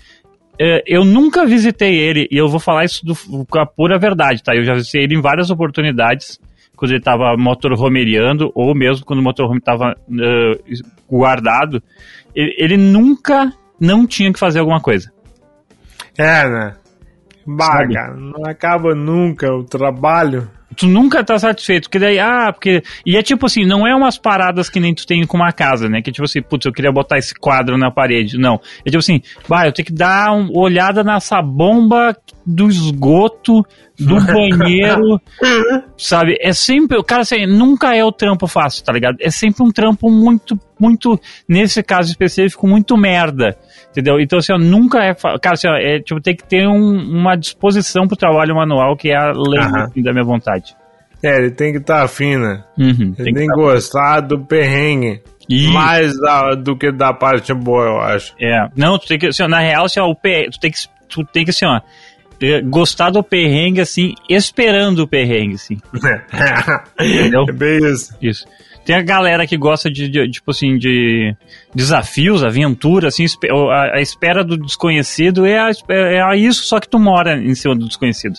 é, 0.59 0.83
eu 0.87 1.05
nunca 1.05 1.47
visitei 1.47 1.97
ele, 1.97 2.27
e 2.31 2.37
eu 2.37 2.49
vou 2.49 2.59
falar 2.59 2.85
isso 2.85 3.05
do, 3.05 3.15
com 3.47 3.59
a 3.61 3.67
pura 3.67 3.99
verdade, 3.99 4.43
tá? 4.43 4.55
Eu 4.57 4.65
já 4.65 4.75
visitei 4.75 5.05
ele 5.05 5.17
em 5.17 5.21
várias 5.21 5.51
oportunidades, 5.51 6.41
quando 6.75 6.93
ele 6.93 7.01
tava 7.01 7.37
motorhomeando, 7.37 8.51
ou 8.55 8.75
mesmo 8.75 9.07
quando 9.07 9.21
o 9.21 9.23
motorhome 9.23 9.61
tava 9.61 9.95
uh, 9.97 10.73
guardado, 11.09 11.81
ele, 12.35 12.57
ele 12.59 12.77
nunca 12.77 13.53
não 13.79 14.05
tinha 14.05 14.33
que 14.33 14.39
fazer 14.39 14.59
alguma 14.59 14.81
coisa. 14.81 15.13
É, 16.19 16.49
né? 16.49 16.75
Bah, 17.47 17.87
cara, 17.89 18.15
não 18.15 18.45
acaba 18.47 18.95
nunca 18.95 19.53
o 19.53 19.65
trabalho. 19.65 20.49
Tu 20.77 20.87
nunca 20.87 21.23
tá 21.23 21.39
satisfeito, 21.39 21.85
porque 21.85 21.99
daí, 21.99 22.19
ah, 22.19 22.53
porque. 22.53 22.83
E 23.05 23.17
é 23.17 23.23
tipo 23.23 23.47
assim, 23.47 23.65
não 23.65 23.87
é 23.87 23.95
umas 23.95 24.17
paradas 24.17 24.71
que 24.71 24.81
nem 24.81 24.95
tu 24.95 25.07
tem 25.07 25.27
com 25.27 25.37
uma 25.37 25.53
casa, 25.53 25.89
né? 25.89 26.01
Que 26.01 26.11
tipo 26.11 26.25
assim, 26.25 26.41
putz, 26.41 26.65
eu 26.65 26.73
queria 26.73 26.91
botar 26.91 27.19
esse 27.19 27.35
quadro 27.35 27.77
na 27.77 27.91
parede. 27.91 28.39
Não. 28.39 28.61
É 28.85 28.91
tipo 28.91 28.99
assim, 28.99 29.21
vai, 29.47 29.69
eu 29.69 29.73
tenho 29.73 29.87
que 29.87 29.93
dar 29.93 30.33
uma 30.33 30.51
olhada 30.59 31.05
nessa 31.05 31.43
bomba 31.43 32.17
do 32.47 32.69
esgoto, 32.69 33.65
do 33.99 34.19
banheiro, 34.25 35.21
sabe? 35.97 36.39
É 36.41 36.53
sempre. 36.53 36.97
O 36.97 37.05
cara, 37.05 37.23
assim, 37.23 37.47
nunca 37.47 37.95
é 37.95 38.05
o 38.05 38.13
trampo 38.13 38.47
fácil, 38.47 38.85
tá 38.85 38.93
ligado? 38.93 39.17
É 39.21 39.31
sempre 39.31 39.63
um 39.63 39.71
trampo 39.71 40.11
muito, 40.11 40.59
muito, 40.81 41.21
nesse 41.47 41.83
caso 41.83 42.11
específico, 42.11 42.67
muito 42.67 42.97
merda. 42.97 43.59
Entendeu? 43.93 44.19
Então, 44.19 44.39
assim, 44.39 44.53
ó, 44.53 44.59
nunca 44.59 45.05
é. 45.05 45.15
Cara, 45.15 45.53
assim, 45.55 45.69
ó, 45.69 45.75
é, 45.77 46.01
tipo, 46.01 46.21
tem 46.21 46.35
que 46.35 46.45
ter 46.45 46.67
um- 46.67 46.99
uma 47.19 47.37
disposição 47.37 48.09
pro 48.09 48.17
trabalho 48.17 48.57
manual 48.57 48.97
que 48.97 49.11
é 49.11 49.17
além 49.17 49.61
Aham. 49.61 49.85
assim, 49.85 50.03
da 50.03 50.13
minha 50.13 50.25
vontade. 50.25 50.75
É, 51.23 51.37
ele 51.37 51.51
tem 51.53 51.71
que 51.73 51.79
estar 51.79 52.03
afim, 52.03 52.37
né? 52.37 52.65
Uhum, 52.77 53.15
Ele 53.19 53.33
tem 53.33 53.35
que 53.35 53.47
tá- 53.47 53.55
gostar 53.55 54.21
do 54.21 54.41
perrengue. 54.41 55.23
Ih, 55.49 55.69
Mais 55.73 56.19
da- 56.19 56.55
do 56.55 56.77
que 56.77 56.91
da 56.91 57.13
parte 57.13 57.53
boa, 57.55 57.85
eu 57.85 58.01
acho. 58.01 58.35
É, 58.41 58.67
não, 58.75 58.99
tu 58.99 59.07
tem 59.07 59.19
que, 59.19 59.27
assim, 59.27 59.43
ó, 59.43 59.49
na 59.49 59.59
real, 59.61 59.85
assim, 59.85 60.01
ó, 60.01 60.07
o 60.09 60.17
per- 60.17 60.49
tu 60.51 60.59
tem 60.59 60.71
que, 60.71 60.79
tu 61.09 61.25
tem 61.25 61.45
que, 61.45 61.51
assim, 61.51 61.67
ó, 61.67 61.81
eh, 62.41 62.61
gostar 62.63 63.11
do 63.11 63.23
perrengue, 63.23 63.81
assim, 63.81 64.15
esperando 64.29 65.01
o 65.01 65.07
perrengue, 65.07 65.55
assim, 65.57 65.79
entendeu? 66.99 67.45
É 67.49 67.53
bem 67.53 67.79
isso. 67.93 68.17
Isso. 68.21 68.47
Tem 68.85 68.97
a 68.97 69.03
galera 69.03 69.47
que 69.47 69.57
gosta 69.57 69.91
de, 69.91 70.09
de- 70.09 70.29
tipo 70.31 70.51
assim, 70.51 70.77
de 70.77 71.35
desafios, 71.75 72.43
aventura, 72.43 73.09
assim, 73.09 73.25
a, 73.71 73.97
a 73.97 74.01
espera 74.01 74.43
do 74.43 74.57
desconhecido 74.57 75.47
é, 75.47 75.59
a, 75.59 75.71
é 75.91 76.21
a 76.23 76.37
isso, 76.37 76.65
só 76.65 76.81
que 76.81 76.89
tu 76.89 76.99
mora 76.99 77.37
em 77.41 77.55
cima 77.55 77.75
do 77.77 77.87
desconhecido. 77.87 78.39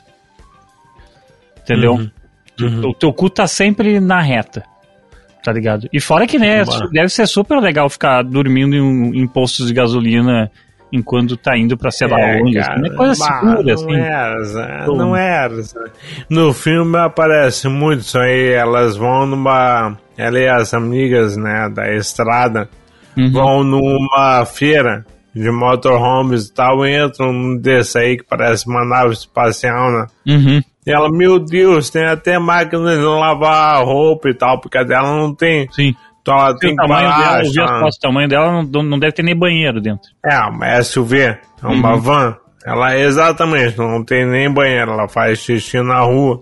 Entendeu? 1.64 1.94
Uhum. 1.96 2.12
Tu- 2.58 2.90
O 2.90 2.94
teu 2.94 3.14
cu 3.14 3.30
tá 3.30 3.48
sempre 3.48 4.00
na 4.00 4.22
reta. 4.22 4.64
Tá 5.44 5.52
ligado? 5.52 5.90
E 5.92 6.00
fora 6.00 6.26
que, 6.26 6.40
né, 6.40 6.64
Bah. 6.64 6.88
deve 6.92 7.10
ser 7.10 7.28
super 7.28 7.60
legal 7.60 7.90
ficar 7.90 8.22
dormindo 8.24 8.76
em, 8.76 9.22
em 9.24 9.28
postos 9.28 9.68
de 9.68 9.74
gasolina 9.74 10.50
enquanto 10.94 11.36
tá 11.36 11.58
indo 11.58 11.76
pra 11.76 11.90
sei 11.92 12.08
lá 12.08 12.18
onde. 12.42 12.54
cara, 12.60 12.76
assim, 12.76 12.86
é 12.86 12.96
coisa 12.96 13.26
bah, 13.26 13.40
segura, 13.40 13.64
não 13.64 13.74
assim. 13.74 13.86
Pô. 14.86 14.96
não. 14.96 15.62
Zé. 15.64 15.80
No 16.30 16.54
filme 16.54 16.98
aparece 16.98 17.68
muito 17.68 18.02
isso 18.02 18.20
aí. 18.20 18.54
Elas 18.54 18.96
vão 18.96 19.26
numa. 19.26 19.98
Ela 20.16 20.40
e 20.40 20.48
as 20.48 20.74
amigas, 20.74 21.36
né, 21.36 21.68
da 21.74 21.92
estrada, 21.96 22.70
Uhum. 23.18 23.32
vão 23.32 23.64
numa 23.64 24.46
feira 24.46 25.06
de 25.36 25.50
motorhomes 25.52 26.48
e 26.48 26.54
tal, 26.54 26.86
entram 26.86 27.34
num 27.34 27.58
desse 27.58 27.98
aí 27.98 28.18
que 28.18 28.24
parece 28.24 28.68
uma 28.68 28.86
nave 28.86 29.14
espacial, 29.14 29.92
né? 29.92 30.06
Uhum. 30.28 30.62
E 30.86 30.92
ela, 30.92 31.10
meu 31.10 31.40
Deus, 31.40 31.90
tem 31.90 32.06
até 32.06 32.38
máquina 32.38 32.96
de 32.96 33.02
lavar 33.02 33.84
roupa 33.84 34.30
e 34.30 34.34
tal, 34.34 34.60
porque 34.60 34.78
a 34.78 34.84
dela 34.84 35.16
não 35.16 35.34
tem. 35.34 35.68
Sim. 35.72 35.96
Então 36.24 36.36
ela 36.40 36.52
O 36.52 36.58
tem 36.58 36.74
tamanho 36.76 37.10
dela, 37.10 37.38
eu 37.44 37.52
vi 37.52 37.60
as 37.62 37.66
achar- 37.70 37.80
fotos, 37.80 37.98
o 37.98 38.00
tamanho 38.00 38.28
dela 38.30 38.64
não, 38.64 38.82
não 38.84 38.98
deve 38.98 39.12
ter 39.12 39.24
nem 39.24 39.36
banheiro 39.38 39.80
dentro. 39.80 40.10
É, 40.26 40.40
uma 40.40 40.82
SUV, 40.82 41.20
é 41.22 41.40
uma 41.62 41.94
Uhum. 41.96 42.00
van. 42.02 42.38
Ela 42.66 42.98
exatamente 42.98 43.78
não 43.78 44.04
tem 44.06 44.26
nem 44.26 44.50
banheiro, 44.52 44.92
ela 44.92 45.08
faz 45.10 45.40
xixi 45.40 45.82
na 45.82 46.00
rua. 46.00 46.42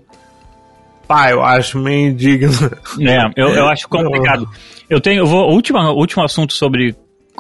Pai, 1.08 1.34
eu 1.34 1.44
acho 1.44 1.80
meio 1.80 2.12
indigno. 2.12 2.52
É, 3.02 3.17
eu, 3.36 3.50
eu 3.50 3.65
acho 3.70 3.89
complicado. 3.89 4.48
Eu 4.88 5.02
tenho, 5.02 5.22
eu 5.22 5.26
vou, 5.26 5.50
último, 5.52 5.80
último 5.94 6.24
assunto 6.24 6.54
sobre 6.54 6.96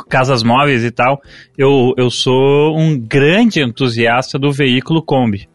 casas 0.09 0.41
móveis 0.41 0.83
e 0.83 0.89
tal, 0.89 1.21
eu, 1.55 1.93
eu 1.95 2.09
sou 2.09 2.75
um 2.75 2.97
grande 2.99 3.61
entusiasta 3.61 4.39
do 4.39 4.51
veículo 4.51 5.01
Kombi. 5.03 5.47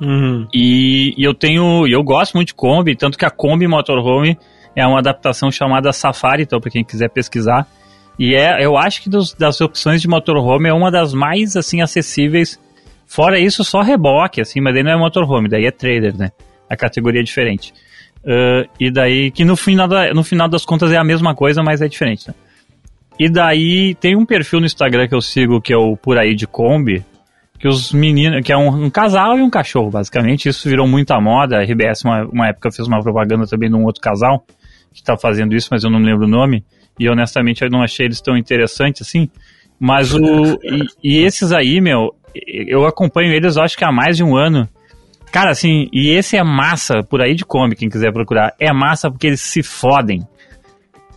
Uhum. 0.00 0.46
E, 0.52 1.14
e 1.16 1.24
eu 1.24 1.34
tenho, 1.34 1.86
eu 1.86 2.02
gosto 2.02 2.34
muito 2.34 2.48
de 2.48 2.54
Kombi, 2.54 2.96
tanto 2.96 3.16
que 3.18 3.24
a 3.24 3.30
Kombi 3.30 3.66
Motorhome 3.68 4.36
é 4.78 4.86
uma 4.86 5.00
adaptação 5.00 5.50
chamada 5.50 5.92
Safari, 5.92 6.44
então 6.44 6.60
para 6.60 6.70
quem 6.70 6.84
quiser 6.84 7.10
pesquisar. 7.10 7.66
E 8.16 8.34
é, 8.34 8.64
eu 8.64 8.76
acho 8.76 9.02
que 9.02 9.10
dos, 9.10 9.34
das 9.34 9.60
opções 9.60 10.00
de 10.00 10.08
motorhome 10.08 10.68
é 10.68 10.72
uma 10.72 10.90
das 10.90 11.12
mais 11.12 11.56
assim 11.56 11.82
acessíveis. 11.82 12.60
Fora 13.06 13.40
isso, 13.40 13.64
só 13.64 13.80
reboque, 13.80 14.40
assim, 14.40 14.60
mas 14.60 14.74
daí 14.74 14.84
não 14.84 14.92
é 14.92 14.96
motorhome, 14.96 15.48
daí 15.48 15.66
é 15.66 15.70
trader, 15.70 16.16
né? 16.16 16.30
A 16.70 16.76
categoria 16.76 17.20
é 17.20 17.24
diferente. 17.24 17.72
Uh, 18.22 18.68
e 18.78 18.90
daí, 18.90 19.30
que 19.30 19.44
no 19.44 19.56
final, 19.56 19.88
da, 19.88 20.12
no 20.12 20.22
final 20.22 20.48
das 20.48 20.64
contas 20.64 20.92
é 20.92 20.96
a 20.96 21.04
mesma 21.04 21.34
coisa, 21.34 21.62
mas 21.62 21.80
é 21.80 21.88
diferente, 21.88 22.28
né? 22.28 22.34
E 23.18 23.28
daí 23.28 23.96
tem 23.96 24.14
um 24.14 24.24
perfil 24.24 24.60
no 24.60 24.66
Instagram 24.66 25.08
que 25.08 25.14
eu 25.14 25.20
sigo 25.20 25.60
que 25.60 25.72
é 25.72 25.76
o 25.76 25.96
Por 25.96 26.18
Aí 26.18 26.36
de 26.36 26.46
Kombi, 26.46 27.04
que 27.58 27.66
os 27.66 27.92
meninos, 27.92 28.42
que 28.44 28.52
é 28.52 28.56
um, 28.56 28.84
um, 28.84 28.90
casal 28.90 29.36
e 29.36 29.42
um 29.42 29.50
cachorro, 29.50 29.90
basicamente. 29.90 30.48
Isso 30.48 30.68
virou 30.68 30.86
muita 30.86 31.20
moda. 31.20 31.58
A 31.58 31.62
RBS, 31.62 32.04
uma, 32.04 32.24
uma 32.26 32.48
época, 32.48 32.70
fez 32.70 32.86
uma 32.86 33.02
propaganda 33.02 33.44
também 33.46 33.68
de 33.68 33.74
um 33.74 33.84
outro 33.84 34.00
casal 34.00 34.44
que 34.92 35.00
está 35.00 35.16
fazendo 35.16 35.54
isso, 35.54 35.68
mas 35.70 35.84
eu 35.84 35.90
não 35.90 35.98
lembro 35.98 36.26
o 36.26 36.30
nome. 36.30 36.64
E 36.98 37.08
honestamente 37.08 37.62
eu 37.62 37.70
não 37.70 37.82
achei 37.82 38.06
eles 38.06 38.20
tão 38.20 38.36
interessantes 38.36 39.06
assim. 39.06 39.30
Mas 39.78 40.12
o. 40.12 40.58
e, 40.62 40.86
e, 41.02 41.24
esses 41.24 41.52
aí, 41.52 41.80
meu, 41.80 42.14
eu 42.34 42.84
acompanho 42.84 43.32
eles, 43.32 43.56
eu 43.56 43.62
acho 43.62 43.76
que 43.76 43.84
há 43.84 43.92
mais 43.92 44.16
de 44.16 44.24
um 44.24 44.36
ano. 44.36 44.68
Cara, 45.30 45.50
assim, 45.50 45.88
e 45.92 46.10
esse 46.10 46.36
é 46.36 46.42
massa, 46.42 47.02
por 47.02 47.20
aí 47.20 47.34
de 47.34 47.44
come, 47.44 47.76
quem 47.76 47.88
quiser 47.88 48.12
procurar. 48.12 48.54
É 48.58 48.72
massa 48.72 49.10
porque 49.10 49.26
eles 49.26 49.40
se 49.40 49.62
fodem. 49.62 50.26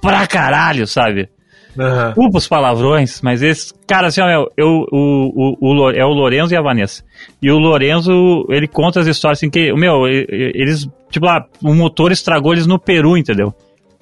Pra 0.02 0.28
caralho, 0.28 0.86
sabe? 0.86 1.30
Uhum. 1.78 2.30
Os 2.34 2.48
palavrões, 2.48 3.22
mas 3.22 3.42
esse. 3.42 3.74
Cara, 3.88 4.08
assim, 4.08 4.22
ó, 4.22 4.28
eu, 4.30 4.48
eu, 4.58 4.68
o, 4.92 5.56
o, 5.60 5.86
o, 5.86 5.92
é 5.92 6.04
o 6.04 6.10
Lorenzo 6.10 6.54
e 6.54 6.58
a 6.58 6.62
Vanessa. 6.62 7.04
E 7.42 7.50
o 7.50 7.58
Lorenzo, 7.58 8.46
ele 8.50 8.68
conta 8.68 9.00
as 9.00 9.08
histórias 9.08 9.40
assim 9.40 9.50
que, 9.50 9.72
meu, 9.74 10.08
eles. 10.08 10.88
Tipo 11.12 11.26
lá, 11.26 11.46
o 11.62 11.76
motor 11.76 12.12
estragou 12.12 12.54
eles 12.54 12.66
no 12.66 12.80
Peru, 12.80 13.18
entendeu? 13.18 13.54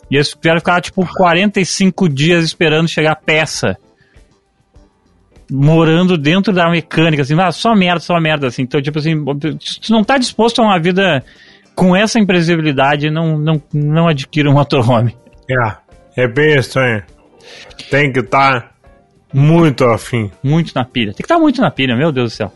E 0.09 0.15
eles 0.15 0.29
tiveram 0.29 0.59
ficar, 0.59 0.79
tipo, 0.81 1.05
45 1.05 2.07
dias 2.07 2.45
esperando 2.45 2.87
chegar 2.87 3.11
a 3.11 3.15
peça. 3.15 3.77
Morando 5.51 6.17
dentro 6.17 6.53
da 6.53 6.69
mecânica, 6.69 7.23
assim, 7.23 7.39
ah, 7.39 7.51
só 7.51 7.75
merda, 7.75 7.99
só 7.99 8.19
merda, 8.19 8.47
assim. 8.47 8.61
Então, 8.61 8.81
tipo 8.81 8.99
assim, 8.99 9.15
se 9.59 9.91
não 9.91 10.03
tá 10.03 10.17
disposto 10.17 10.61
a 10.61 10.65
uma 10.65 10.79
vida 10.79 11.23
com 11.75 11.95
essa 11.95 12.19
imprevisibilidade, 12.19 13.09
não, 13.09 13.37
não, 13.37 13.61
não 13.73 14.07
adquira 14.07 14.49
um 14.49 14.53
motorhome. 14.53 15.15
É, 15.49 16.23
é 16.23 16.27
bem 16.27 16.55
estranho. 16.55 17.03
Tem 17.89 18.11
que 18.11 18.19
estar 18.19 18.61
tá 18.61 18.69
muito 19.33 19.85
afim. 19.85 20.31
Muito 20.43 20.71
na 20.75 20.85
pilha. 20.85 21.13
Tem 21.13 21.17
que 21.17 21.21
estar 21.23 21.35
tá 21.35 21.41
muito 21.41 21.61
na 21.61 21.71
pilha, 21.71 21.95
meu 21.95 22.11
Deus 22.11 22.31
do 22.31 22.35
céu. 22.35 22.53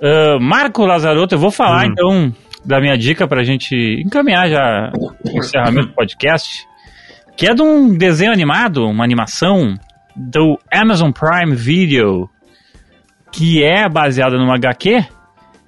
Uh, 0.00 0.40
Marco 0.40 0.84
Lazarotto, 0.86 1.34
eu 1.34 1.38
vou 1.38 1.50
falar 1.50 1.86
hum. 1.86 1.90
então 1.90 2.34
da 2.64 2.80
minha 2.80 2.96
dica 2.96 3.26
pra 3.26 3.42
gente 3.42 3.74
encaminhar 4.04 4.48
já 4.48 4.92
o 4.94 5.38
encerramento 5.38 5.88
do 5.88 5.94
podcast, 5.94 6.66
que 7.36 7.46
é 7.46 7.54
de 7.54 7.62
um 7.62 7.96
desenho 7.96 8.32
animado, 8.32 8.84
uma 8.84 9.04
animação 9.04 9.74
do 10.14 10.58
Amazon 10.72 11.10
Prime 11.10 11.54
Video, 11.56 12.28
que 13.30 13.64
é 13.64 13.88
baseada 13.88 14.36
numa 14.36 14.54
HQ 14.54 15.04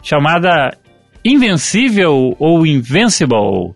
chamada 0.03 0.77
Invencível 1.25 2.37
ou 2.39 2.67
Invincible. 2.67 3.75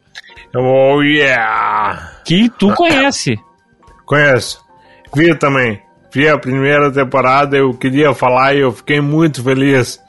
Oh 0.54 1.02
yeah! 1.02 2.12
Que 2.24 2.50
tu 2.50 2.72
conhece. 2.74 3.38
Conheço. 4.04 4.62
Vi 5.14 5.34
também. 5.34 5.80
Vi 6.12 6.28
a 6.28 6.38
primeira 6.38 6.90
temporada, 6.90 7.56
eu 7.56 7.72
queria 7.74 8.14
falar 8.14 8.54
e 8.54 8.60
eu 8.60 8.72
fiquei 8.72 9.00
muito 9.00 9.42
feliz 9.42 10.00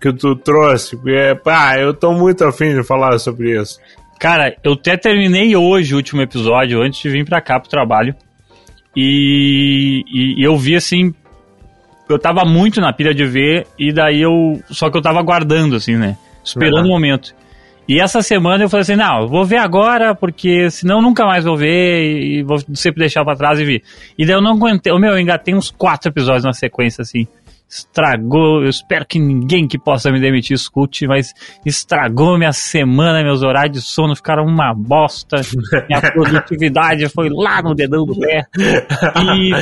que 0.00 0.12
tu 0.12 0.34
trouxe. 0.36 0.96
Porque, 0.96 1.36
pá, 1.42 1.78
eu 1.78 1.92
tô 1.92 2.12
muito 2.12 2.44
afim 2.44 2.74
de 2.74 2.82
falar 2.82 3.18
sobre 3.18 3.60
isso. 3.60 3.78
Cara, 4.18 4.56
eu 4.64 4.72
até 4.72 4.96
terminei 4.96 5.54
hoje 5.54 5.94
o 5.94 5.96
último 5.96 6.20
episódio, 6.22 6.82
antes 6.82 7.00
de 7.00 7.08
vir 7.08 7.24
pra 7.24 7.40
cá 7.40 7.60
pro 7.60 7.68
trabalho. 7.68 8.14
E, 8.96 10.02
e, 10.08 10.40
e 10.40 10.42
eu 10.42 10.56
vi 10.56 10.74
assim. 10.74 11.14
Eu 12.08 12.18
tava 12.18 12.44
muito 12.44 12.80
na 12.80 12.92
pilha 12.92 13.14
de 13.14 13.24
ver, 13.24 13.66
e 13.78 13.92
daí 13.92 14.20
eu. 14.22 14.60
Só 14.70 14.90
que 14.90 14.96
eu 14.96 15.02
tava 15.02 15.18
aguardando, 15.18 15.76
assim, 15.76 15.96
né? 15.96 16.16
Esperando 16.42 16.86
o 16.86 16.88
momento. 16.88 17.34
E 17.86 18.00
essa 18.00 18.20
semana 18.20 18.64
eu 18.64 18.68
falei 18.68 18.82
assim, 18.82 18.96
não, 18.96 19.26
vou 19.26 19.46
ver 19.46 19.56
agora, 19.56 20.14
porque 20.14 20.70
senão 20.70 21.00
nunca 21.00 21.24
mais 21.24 21.44
vou 21.44 21.56
ver 21.56 22.02
e 22.02 22.42
vou 22.42 22.58
sempre 22.74 23.00
deixar 23.00 23.24
para 23.24 23.36
trás 23.36 23.58
e 23.58 23.64
vir. 23.64 23.82
E 24.18 24.26
daí 24.26 24.34
eu 24.34 24.42
não 24.42 24.52
aguentei, 24.52 24.92
meu, 24.98 25.12
eu 25.12 25.18
engatei 25.18 25.54
uns 25.54 25.70
quatro 25.70 26.10
episódios 26.10 26.44
na 26.44 26.52
sequência, 26.52 27.00
assim 27.00 27.26
estragou. 27.68 28.62
Eu 28.62 28.70
espero 28.70 29.04
que 29.06 29.18
ninguém 29.18 29.68
que 29.68 29.78
possa 29.78 30.10
me 30.10 30.20
demitir 30.20 30.54
escute, 30.54 31.06
mas 31.06 31.34
estragou 31.66 32.38
minha 32.38 32.52
semana, 32.52 33.22
meus 33.22 33.42
horários 33.42 33.76
de 33.76 33.82
sono 33.82 34.16
ficaram 34.16 34.44
uma 34.44 34.72
bosta. 34.74 35.40
Minha 35.88 36.00
produtividade 36.12 37.08
foi 37.08 37.28
lá 37.28 37.60
no 37.62 37.74
dedão 37.74 38.06
do 38.06 38.18
pé. 38.18 38.46
E, 39.34 39.52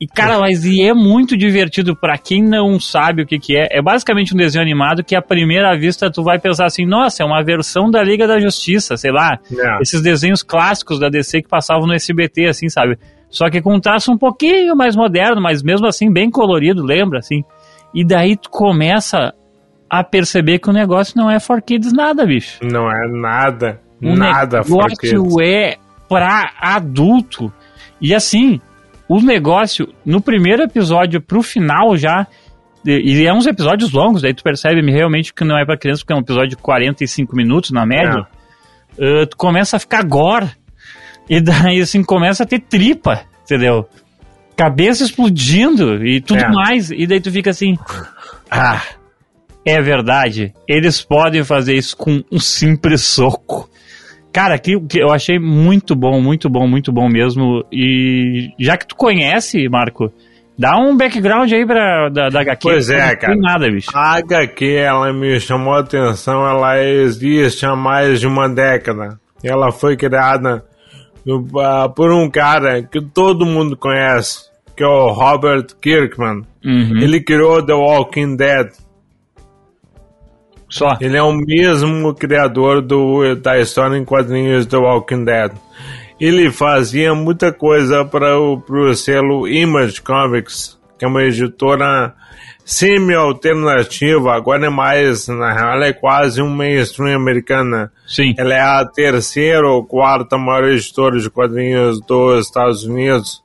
e 0.00 0.06
cara, 0.06 0.38
mas 0.38 0.64
e 0.64 0.82
é 0.82 0.94
muito 0.94 1.36
divertido 1.36 1.94
para 1.94 2.16
quem 2.16 2.42
não 2.42 2.80
sabe 2.80 3.22
o 3.22 3.26
que, 3.26 3.38
que 3.38 3.56
é. 3.56 3.68
É 3.70 3.82
basicamente 3.82 4.34
um 4.34 4.38
desenho 4.38 4.62
animado 4.62 5.04
que 5.04 5.14
à 5.14 5.20
primeira 5.20 5.76
vista 5.76 6.10
tu 6.10 6.22
vai 6.22 6.38
pensar 6.38 6.66
assim: 6.66 6.86
nossa, 6.86 7.22
é 7.22 7.26
uma 7.26 7.42
versão 7.42 7.90
da 7.90 8.02
Liga 8.02 8.26
da 8.26 8.40
Justiça, 8.40 8.96
sei 8.96 9.12
lá. 9.12 9.38
É. 9.50 9.82
Esses 9.82 10.00
desenhos 10.00 10.42
clássicos 10.42 10.98
da 10.98 11.10
DC 11.10 11.42
que 11.42 11.48
passavam 11.48 11.86
no 11.86 11.92
SBT, 11.92 12.46
assim, 12.46 12.68
sabe? 12.68 12.98
Só 13.30 13.50
que 13.50 13.60
com 13.60 13.74
um 13.74 13.80
traço 13.80 14.12
um 14.12 14.18
pouquinho 14.18 14.76
mais 14.76 14.96
moderno, 14.96 15.40
mas 15.40 15.62
mesmo 15.62 15.86
assim 15.86 16.12
bem 16.12 16.30
colorido, 16.30 16.82
lembra, 16.82 17.18
assim. 17.18 17.42
E 17.94 18.04
daí 18.04 18.36
tu 18.36 18.50
começa 18.50 19.34
a 19.88 20.04
perceber 20.04 20.58
que 20.58 20.70
o 20.70 20.72
negócio 20.72 21.14
não 21.16 21.30
é 21.30 21.38
for 21.38 21.62
kids 21.62 21.92
nada, 21.92 22.24
bicho. 22.24 22.58
Não 22.62 22.90
é 22.90 23.08
nada. 23.08 23.80
O 24.02 24.14
nada 24.14 24.62
for 24.62 24.88
kids. 24.90 25.12
O 25.12 25.22
negócio 25.22 25.42
é 25.42 25.76
pra 26.08 26.52
adulto. 26.60 27.52
E 28.00 28.14
assim, 28.14 28.60
o 29.08 29.20
negócio, 29.20 29.92
no 30.04 30.20
primeiro 30.20 30.62
episódio 30.62 31.20
pro 31.20 31.42
final 31.42 31.96
já, 31.96 32.26
e 32.84 33.26
é 33.26 33.32
uns 33.32 33.46
episódios 33.46 33.92
longos, 33.92 34.22
daí 34.22 34.32
tu 34.32 34.44
percebe 34.44 34.80
realmente 34.90 35.34
que 35.34 35.44
não 35.44 35.58
é 35.58 35.64
para 35.64 35.76
criança, 35.76 36.02
porque 36.02 36.12
é 36.12 36.16
um 36.16 36.20
episódio 36.20 36.50
de 36.50 36.56
45 36.56 37.34
minutos 37.34 37.70
na 37.70 37.84
média. 37.84 38.26
É. 38.98 39.22
Uh, 39.22 39.26
tu 39.26 39.36
começa 39.36 39.76
a 39.76 39.80
ficar 39.80 40.04
gore 40.04 40.48
e 41.28 41.40
daí, 41.40 41.80
assim, 41.80 42.02
começa 42.02 42.44
a 42.44 42.46
ter 42.46 42.60
tripa, 42.60 43.22
entendeu? 43.44 43.88
Cabeça 44.56 45.04
explodindo 45.04 46.06
e 46.06 46.20
tudo 46.20 46.40
é. 46.40 46.48
mais. 46.48 46.90
E 46.90 47.06
daí 47.06 47.20
tu 47.20 47.30
fica 47.30 47.50
assim. 47.50 47.76
Ah, 48.50 48.82
é 49.64 49.82
verdade. 49.82 50.54
Eles 50.66 51.02
podem 51.02 51.44
fazer 51.44 51.74
isso 51.74 51.96
com 51.96 52.22
um 52.30 52.38
simples 52.38 53.02
soco. 53.02 53.68
Cara, 54.32 54.58
que, 54.58 54.78
que 54.80 55.00
eu 55.00 55.10
achei 55.12 55.38
muito 55.38 55.96
bom, 55.96 56.20
muito 56.20 56.48
bom, 56.48 56.68
muito 56.68 56.92
bom 56.92 57.08
mesmo. 57.08 57.64
E 57.72 58.50
já 58.58 58.76
que 58.76 58.86
tu 58.86 58.94
conhece, 58.94 59.68
Marco, 59.68 60.12
dá 60.58 60.78
um 60.78 60.96
background 60.96 61.50
aí 61.52 61.66
pra, 61.66 62.08
da, 62.08 62.28
da 62.28 62.40
HQ. 62.40 62.62
Pois 62.62 62.88
é, 62.88 63.16
cara. 63.16 63.34
nada, 63.34 63.70
bicho. 63.70 63.90
A 63.94 64.16
HQ, 64.18 64.76
ela 64.76 65.12
me 65.12 65.40
chamou 65.40 65.74
a 65.74 65.80
atenção, 65.80 66.46
ela 66.46 66.78
existe 66.82 67.66
há 67.66 67.74
mais 67.74 68.20
de 68.20 68.26
uma 68.26 68.48
década. 68.48 69.18
Ela 69.42 69.72
foi 69.72 69.96
criada 69.96 70.64
por 71.94 72.12
um 72.12 72.30
cara 72.30 72.82
que 72.82 73.00
todo 73.00 73.44
mundo 73.44 73.76
conhece, 73.76 74.44
que 74.76 74.84
é 74.84 74.86
o 74.86 75.10
Robert 75.12 75.66
Kirkman. 75.80 76.42
Uhum. 76.64 76.98
Ele 76.98 77.20
criou 77.20 77.64
The 77.64 77.74
Walking 77.74 78.36
Dead. 78.36 78.70
Só. 80.68 80.96
Ele 81.00 81.16
é 81.16 81.22
o 81.22 81.32
mesmo 81.32 82.14
criador 82.14 82.82
do, 82.82 83.34
da 83.36 83.58
história 83.58 83.96
em 83.96 84.04
quadrinhos 84.04 84.66
The 84.66 84.76
Walking 84.76 85.24
Dead. 85.24 85.52
Ele 86.20 86.50
fazia 86.50 87.14
muita 87.14 87.52
coisa 87.52 88.04
para 88.04 88.38
o 88.38 88.94
selo 88.94 89.46
Image 89.46 90.00
Comics, 90.00 90.78
que 90.98 91.04
é 91.04 91.08
uma 91.08 91.22
editora 91.22 92.14
semi-alternativa, 92.66 94.34
agora 94.34 94.66
é 94.66 94.68
mais, 94.68 95.28
na 95.28 95.52
real, 95.52 95.74
ela 95.74 95.86
é 95.86 95.92
quase 95.92 96.42
um 96.42 96.50
mainstream 96.50 97.14
americana. 97.14 97.92
Sim. 98.08 98.34
Ela 98.36 98.54
é 98.54 98.60
a 98.60 98.84
terceira 98.84 99.68
ou 99.68 99.86
quarta 99.86 100.36
maior 100.36 100.64
editora 100.64 101.16
de 101.20 101.30
quadrinhos 101.30 102.00
dos 102.00 102.46
Estados 102.46 102.82
Unidos. 102.82 103.40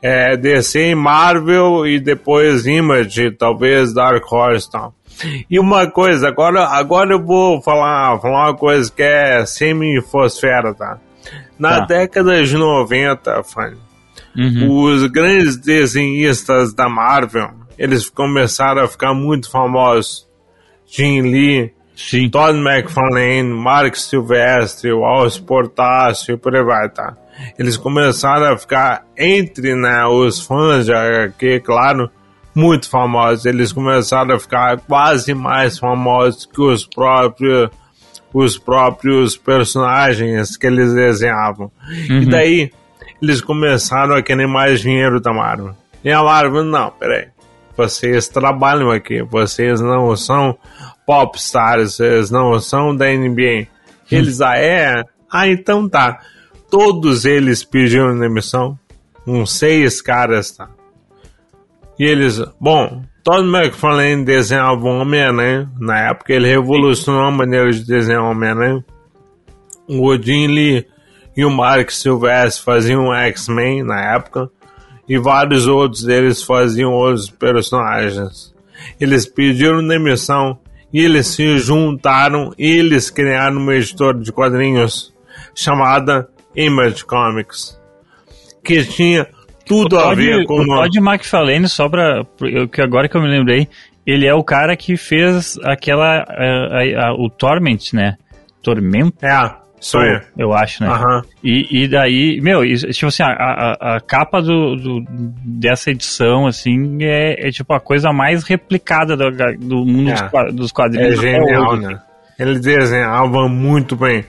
É 0.00 0.34
DC 0.36 0.90
e 0.90 0.94
Marvel 0.94 1.86
e 1.86 2.00
depois 2.00 2.66
Image, 2.66 3.32
talvez 3.32 3.92
Dark 3.92 4.24
Horse 4.32 4.70
tal. 4.70 4.94
E 5.48 5.58
uma 5.58 5.86
coisa, 5.86 6.28
agora, 6.28 6.66
agora 6.66 7.14
eu 7.14 7.22
vou 7.22 7.60
falar, 7.62 8.18
falar 8.18 8.48
uma 8.48 8.56
coisa 8.56 8.90
que 8.90 9.02
é 9.02 9.44
semi-fosfera, 9.44 10.74
tá? 10.74 10.98
Na 11.58 11.80
tá. 11.80 11.86
década 11.86 12.42
de 12.42 12.56
90, 12.56 13.42
Fanny, 13.44 13.76
uhum. 14.36 14.84
os 14.84 15.06
grandes 15.06 15.56
desenhistas 15.56 16.74
da 16.74 16.88
Marvel, 16.88 17.50
eles 17.78 18.08
começaram 18.08 18.82
a 18.82 18.88
ficar 18.88 19.14
muito 19.14 19.50
famosos. 19.50 20.28
Jim 20.86 21.22
Lee, 21.22 21.72
Sim. 21.96 22.28
Todd 22.28 22.58
McFarlane, 22.58 23.44
Mark 23.44 23.96
Silvestre, 23.96 24.90
Alce 24.90 25.40
Portácio 25.40 26.34
e 26.34 26.36
por 26.36 26.54
aí 26.54 26.62
vai, 26.62 26.88
tá? 26.88 27.16
eles 27.58 27.76
começaram 27.76 28.52
a 28.52 28.58
ficar 28.58 29.04
entre 29.16 29.74
né, 29.74 30.04
os 30.06 30.40
fãs 30.40 30.86
de 30.86 30.92
HQ, 30.92 31.60
claro, 31.60 32.10
muito 32.54 32.88
famosos. 32.88 33.44
Eles 33.44 33.72
começaram 33.72 34.34
a 34.34 34.38
ficar 34.38 34.78
quase 34.80 35.34
mais 35.34 35.78
famosos 35.78 36.46
que 36.46 36.60
os 36.60 36.86
próprios 36.86 37.70
os 38.32 38.58
próprios 38.58 39.36
personagens 39.36 40.56
que 40.56 40.66
eles 40.66 40.92
desenhavam. 40.92 41.70
Uhum. 42.10 42.22
E 42.22 42.26
daí 42.26 42.70
eles 43.22 43.40
começaram 43.40 44.16
a 44.16 44.22
querer 44.22 44.48
mais 44.48 44.80
dinheiro 44.80 45.20
da 45.20 45.32
Marvel. 45.32 45.76
E 46.02 46.10
a 46.10 46.20
Marvel, 46.20 46.64
não, 46.64 46.90
peraí. 46.90 47.28
Vocês 47.76 48.28
trabalham 48.28 48.90
aqui, 48.90 49.22
vocês 49.22 49.80
não 49.80 50.14
são 50.16 50.56
popstars, 51.06 51.94
vocês 51.94 52.30
não 52.30 52.58
são 52.60 52.94
da 52.94 53.06
NBA. 53.06 53.66
Eles, 54.10 54.40
ah, 54.40 54.56
é? 54.56 55.04
Ah, 55.30 55.48
então 55.48 55.88
tá. 55.88 56.20
Todos 56.70 57.24
eles 57.24 57.64
pediram 57.64 58.18
demissão. 58.18 58.78
Uns 59.26 59.52
seis 59.52 60.00
caras, 60.02 60.52
tá? 60.52 60.68
E 61.98 62.04
eles, 62.04 62.40
bom, 62.60 63.02
Todd 63.24 63.48
McFarlane 63.48 64.24
desenhava 64.24 64.84
o 64.84 65.00
Homem-Aranha. 65.00 65.70
Na 65.80 66.10
época 66.10 66.32
ele 66.32 66.48
revolucionou 66.48 67.22
a 67.22 67.30
maneira 67.30 67.70
de 67.72 67.84
desenhar 67.84 68.22
o 68.22 68.30
Homem-Aranha. 68.30 68.84
O 69.88 70.16
Jim 70.16 70.46
Lee 70.46 70.86
e 71.36 71.44
o 71.44 71.50
Mark 71.50 71.90
Silvestre 71.90 72.62
faziam 72.64 73.14
X-Men 73.14 73.82
na 73.82 74.14
época. 74.14 74.50
E 75.08 75.18
vários 75.18 75.66
outros 75.66 76.02
deles 76.02 76.42
faziam 76.42 76.92
outros 76.92 77.28
personagens. 77.30 78.54
Eles 79.00 79.26
pediram 79.26 79.86
demissão 79.86 80.58
e 80.92 81.00
eles 81.00 81.26
se 81.26 81.58
juntaram 81.58 82.52
e 82.58 82.78
eles 82.78 83.10
criaram 83.10 83.58
uma 83.58 83.74
editora 83.74 84.18
de 84.18 84.32
quadrinhos 84.32 85.12
chamada 85.54 86.28
Image 86.56 87.04
Comics, 87.04 87.78
que 88.62 88.84
tinha 88.84 89.26
tudo 89.66 89.98
a 89.98 90.14
ver 90.14 90.44
com 90.46 90.60
o 90.60 90.66
Todd 90.66 90.98
McFarlane, 90.98 91.68
só 91.68 91.88
pra. 91.88 92.24
Que 92.70 92.80
agora 92.80 93.08
que 93.08 93.16
eu 93.16 93.22
me 93.22 93.28
lembrei, 93.28 93.68
ele 94.06 94.26
é 94.26 94.34
o 94.34 94.44
cara 94.44 94.76
que 94.76 94.96
fez 94.96 95.58
aquela. 95.64 96.24
A, 96.28 97.06
a, 97.06 97.08
a, 97.08 97.14
o 97.14 97.28
Torment, 97.28 97.92
né? 97.92 98.16
Tormento? 98.62 99.24
É. 99.24 99.63
Sou 99.84 100.00
eu. 100.38 100.54
Acho, 100.54 100.82
né? 100.82 100.90
Uhum. 100.90 101.22
E, 101.44 101.82
e 101.82 101.88
daí, 101.88 102.40
meu, 102.40 102.62
tipo 102.74 103.06
assim, 103.06 103.22
a, 103.22 103.26
a, 103.28 103.96
a 103.96 104.00
capa 104.00 104.40
do, 104.40 104.76
do, 104.76 105.04
dessa 105.44 105.90
edição, 105.90 106.46
assim, 106.46 106.96
é, 107.02 107.48
é, 107.48 107.50
tipo 107.50 107.70
a 107.74 107.78
coisa 107.78 108.10
mais 108.10 108.44
replicada 108.44 109.14
do, 109.14 109.30
do 109.58 109.84
mundo 109.84 110.10
é. 110.10 110.52
dos 110.52 110.72
quadrinhos. 110.72 111.18
É 111.18 111.20
genial, 111.20 111.76
né? 111.76 112.00
Ele 112.38 112.58
desenhava 112.58 113.46
muito 113.46 113.94
bem. 113.94 114.24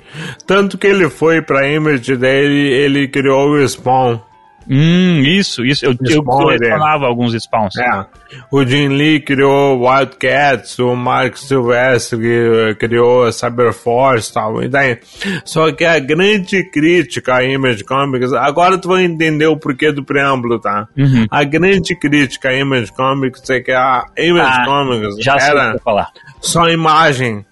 Tanto 0.46 0.78
que 0.78 0.88
ele 0.88 1.10
foi 1.10 1.42
pra 1.42 1.66
Image, 1.72 2.18
daí 2.18 2.46
ele, 2.46 2.74
ele 2.74 3.08
criou 3.08 3.52
o 3.52 3.66
Spawn. 3.66 4.20
Hum, 4.70 5.22
isso, 5.22 5.64
isso. 5.64 5.86
Eu, 5.86 5.96
eu 6.10 6.24
colecionava 6.24 7.06
alguns 7.06 7.34
spawns. 7.34 7.76
É. 7.78 8.06
O 8.52 8.66
Jim 8.66 8.88
Lee 8.90 9.20
criou 9.20 9.88
Wildcats, 9.88 10.80
o 10.80 10.96
Mark 10.96 11.38
Silvestre 11.38 12.76
criou 12.80 13.32
Cyberforce 13.32 14.32
e 14.32 14.34
tal. 14.34 14.64
E 14.64 14.68
daí, 14.68 15.00
só 15.44 15.72
que 15.72 15.86
a 15.86 16.00
grande 16.00 16.64
crítica 16.70 17.36
à 17.36 17.44
Image 17.44 17.84
Comics, 17.84 18.34
agora 18.34 18.78
tu 18.78 18.90
vai 18.90 19.04
entender 19.04 19.48
o 19.48 19.58
porquê 19.58 19.92
do 19.92 20.04
preâmbulo, 20.04 20.60
tá? 20.60 20.88
Uhum. 20.98 21.26
A 21.30 21.44
grande 21.44 21.96
crítica 21.96 22.50
à 22.50 22.56
Image 22.56 22.92
Comics 22.92 23.48
é 23.50 23.60
que 23.60 23.72
a 23.72 24.06
Image 24.18 24.60
ah, 24.62 24.66
Comics 24.66 25.24
já 25.24 25.38
era 25.38 25.78
falar. 25.84 26.10
só 26.42 26.68
imagem, 26.70 27.46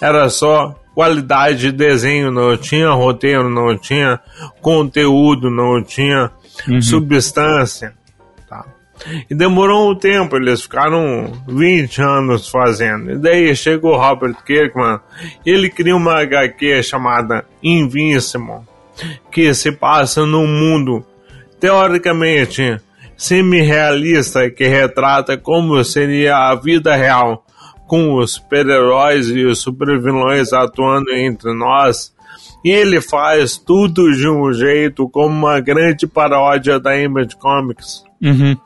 era 0.00 0.28
só 0.28 0.74
qualidade 0.96 1.58
de 1.58 1.72
desenho, 1.72 2.30
não 2.30 2.56
tinha 2.56 2.90
roteiro, 2.90 3.50
não 3.50 3.76
tinha 3.76 4.18
conteúdo, 4.62 5.50
não 5.50 5.82
tinha 5.82 6.30
uhum. 6.68 6.80
substância. 6.80 7.94
Tá? 8.48 8.64
E 9.28 9.34
demorou 9.34 9.90
um 9.90 9.94
tempo, 9.94 10.36
eles 10.36 10.62
ficaram 10.62 11.32
20 11.46 12.02
anos 12.02 12.48
fazendo. 12.48 13.12
E 13.12 13.18
daí 13.18 13.54
chegou 13.54 13.92
o 13.92 13.98
Robert 13.98 14.36
Kirkman, 14.44 15.00
ele 15.44 15.68
cria 15.68 15.94
uma 15.94 16.20
HQ 16.22 16.82
chamada 16.82 17.44
Invincible, 17.62 18.60
que 19.30 19.52
se 19.54 19.72
passa 19.72 20.24
num 20.24 20.46
mundo 20.46 21.04
teoricamente 21.60 22.80
semi-realista 23.16 24.50
que 24.50 24.66
retrata 24.66 25.38
como 25.38 25.82
seria 25.82 26.36
a 26.36 26.54
vida 26.54 26.94
real 26.94 27.44
com 27.86 28.14
os 28.14 28.34
super-heróis 28.34 29.28
e 29.28 29.44
os 29.44 29.60
super-vilões 29.60 30.52
atuando 30.52 31.10
entre 31.12 31.54
nós 31.54 32.14
ele 32.70 33.00
faz 33.00 33.56
tudo 33.56 34.10
de 34.12 34.28
um 34.28 34.52
jeito 34.52 35.08
como 35.08 35.28
uma 35.28 35.60
grande 35.60 36.06
paródia 36.06 36.80
da 36.80 36.96
Image 36.96 37.36
Comics. 37.36 38.04
Uhum. 38.22 38.56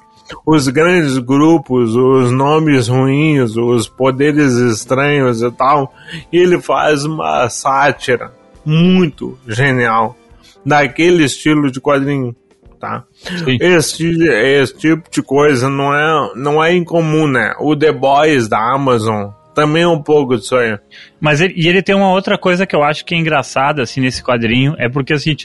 Os 0.46 0.68
grandes 0.68 1.18
grupos, 1.18 1.94
os 1.96 2.30
nomes 2.30 2.88
ruins, 2.88 3.56
os 3.56 3.88
poderes 3.88 4.54
estranhos 4.54 5.42
e 5.42 5.50
tal. 5.50 5.92
E 6.32 6.38
ele 6.38 6.60
faz 6.60 7.04
uma 7.04 7.48
sátira 7.48 8.32
muito 8.64 9.36
genial 9.46 10.16
daquele 10.64 11.24
estilo 11.24 11.70
de 11.70 11.80
quadrinho. 11.80 12.34
Tá? 12.78 13.04
Esse, 13.60 14.08
esse 14.32 14.78
tipo 14.78 15.10
de 15.10 15.20
coisa 15.20 15.68
não 15.68 15.92
é, 15.92 16.32
não 16.34 16.64
é 16.64 16.74
incomum, 16.74 17.26
né? 17.26 17.54
O 17.60 17.76
The 17.76 17.92
Boys 17.92 18.48
da 18.48 18.72
Amazon 18.72 19.32
também 19.54 19.82
é 19.82 19.88
um 19.88 20.02
pouco 20.02 20.36
disso 20.36 20.56
aí. 20.56 20.78
Mas 21.20 21.40
ele, 21.40 21.54
e 21.56 21.68
ele 21.68 21.82
tem 21.82 21.94
uma 21.94 22.10
outra 22.10 22.38
coisa 22.38 22.66
que 22.66 22.74
eu 22.74 22.82
acho 22.82 23.04
que 23.04 23.14
é 23.14 23.18
engraçada, 23.18 23.82
assim, 23.82 24.00
nesse 24.00 24.22
quadrinho, 24.22 24.74
é 24.78 24.88
porque, 24.88 25.12
assim, 25.12 25.36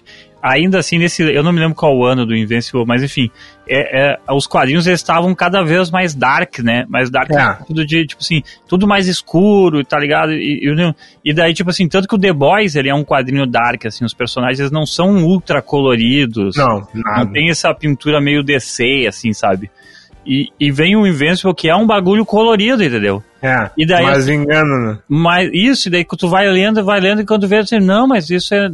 ainda 0.41 0.78
assim, 0.78 1.00
nesse, 1.00 1.24
eu 1.24 1.41
não 1.41 1.52
me 1.52 1.60
lembro 1.60 1.76
qual 1.76 1.98
o 1.98 2.06
ano 2.06 2.24
do 2.24 2.36
Invincible, 2.36 2.86
mas 2.86 3.02
enfim, 3.02 3.32
é, 3.68 4.13
é, 4.13 4.18
os 4.32 4.46
quadrinhos 4.46 4.86
estavam 4.86 5.34
cada 5.34 5.63
vez 5.63 5.89
mais 5.89 6.13
dark, 6.13 6.60
né? 6.60 6.86
Mais 6.88 7.10
dark, 7.10 7.32
é. 7.32 7.58
tudo 7.65 7.84
de, 7.84 8.06
tipo 8.06 8.22
assim, 8.22 8.44
tudo 8.68 8.88
mais 8.88 9.08
escuro, 9.08 9.84
tá 9.84 9.98
ligado? 9.98 10.34
E, 10.34 10.60
e, 10.63 10.96
e, 11.26 11.34
daí, 11.34 11.54
tipo 11.54 11.72
assim, 11.72 11.88
tanto 11.88 12.08
que 12.08 12.13
o 12.13 12.20
The 12.20 12.32
Boys, 12.32 12.76
ele 12.76 12.89
é 12.89 12.94
um 12.94 13.04
quadrinho 13.04 13.48
dark, 13.48 13.88
assim, 13.88 14.06
os 14.06 14.13
personagens 14.13 14.70
não 14.70 14.86
são 14.86 15.24
ultra 15.24 15.63
coloridos. 15.63 16.56
Não, 16.56 16.88
nada. 16.94 17.26
Não 17.26 17.32
tem 17.32 17.50
essa 17.50 17.74
pintura 17.74 18.22
meio 18.22 18.44
DC, 18.44 19.08
assim, 19.08 19.34
sabe? 19.34 19.72
E, 20.26 20.50
e 20.60 20.72
vem 20.72 20.96
o 20.96 21.06
Invincible, 21.06 21.54
que 21.54 21.70
é 21.70 21.76
um 21.76 21.86
bagulho 21.86 22.26
colorido, 22.26 22.84
entendeu? 22.84 23.24
É, 23.42 23.70
e 23.78 23.86
daí, 23.86 24.04
mas 24.04 24.28
engana, 24.28 24.78
né? 24.78 24.98
Mas 25.08 25.50
isso, 25.54 25.88
e 25.88 25.92
daí 25.92 26.04
que 26.04 26.18
tu 26.18 26.28
vai 26.28 26.48
lendo, 26.50 26.84
vai 26.84 27.00
lendo, 27.00 27.22
e 27.22 27.26
quando 27.26 27.48
vê, 27.48 27.58
assim, 27.58 27.80
não, 27.80 28.08
mas 28.08 28.30
isso 28.30 28.56
é 28.56 28.68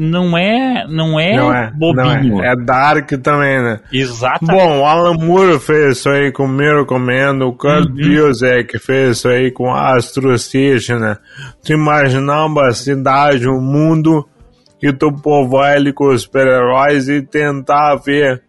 não 0.00 0.36
é, 0.36 0.86
não 0.88 1.20
é, 1.20 1.36
não 1.36 1.54
é 1.54 1.70
bobinho. 1.70 2.36
Não 2.36 2.44
é. 2.44 2.52
é 2.52 2.56
dark 2.56 3.10
também, 3.22 3.62
né? 3.62 3.80
Exatamente. 3.92 4.58
Bom, 4.58 4.80
o 4.80 4.86
Alan 4.86 5.14
Moore 5.14 5.58
fez 5.58 5.98
isso 5.98 6.08
aí 6.08 6.32
com 6.32 6.48
Miro 6.48 6.86
Comendo, 6.86 7.46
o 7.46 7.52
Kurt 7.52 7.86
uhum. 7.86 7.94
Busiek 7.94 8.78
fez 8.78 9.18
isso 9.18 9.28
aí 9.28 9.50
com 9.50 9.74
Astro 9.74 10.38
City, 10.38 10.94
né? 10.94 11.18
Tu 11.62 11.74
imaginar 11.74 12.46
uma 12.46 12.72
cidade, 12.72 13.46
um 13.46 13.60
mundo, 13.60 14.26
e 14.82 14.90
tu 14.90 15.12
povoar 15.12 15.76
ele 15.76 15.92
com 15.92 16.08
os 16.08 16.22
super-heróis 16.22 17.06
e 17.08 17.20
tentar 17.20 17.96
ver 17.96 18.42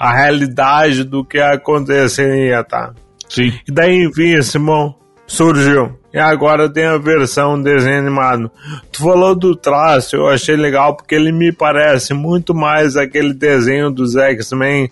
a 0.00 0.12
realidade 0.14 1.04
do 1.04 1.22
que 1.22 1.38
aconteceria, 1.38 2.64
tá? 2.64 2.94
Sim. 3.28 3.52
E 3.68 3.70
daí, 3.70 4.06
enfim, 4.06 4.40
Simão, 4.40 4.94
surgiu. 5.26 6.00
E 6.10 6.18
agora 6.18 6.72
tem 6.72 6.86
a 6.86 6.96
versão 6.96 7.62
desenho 7.62 7.98
animado. 7.98 8.50
Tu 8.90 9.02
falou 9.02 9.34
do 9.34 9.54
traço, 9.54 10.16
eu 10.16 10.26
achei 10.26 10.56
legal 10.56 10.96
porque 10.96 11.14
ele 11.14 11.30
me 11.30 11.52
parece 11.52 12.14
muito 12.14 12.54
mais 12.54 12.96
aquele 12.96 13.34
desenho 13.34 13.90
dos 13.90 14.16
X-Men 14.16 14.90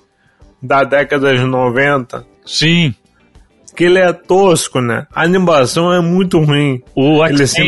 da 0.63 0.85
década 0.85 1.35
de 1.35 1.43
90. 1.43 2.27
Sim 2.45 2.95
que 3.79 3.85
ele 3.85 4.01
é 4.01 4.13
tosco, 4.13 4.81
né? 4.81 5.07
A 5.15 5.23
animação 5.23 5.93
é 5.93 6.01
muito 6.01 6.41
ruim. 6.41 6.83
O 6.97 7.25
ele 7.25 7.47
se. 7.47 7.63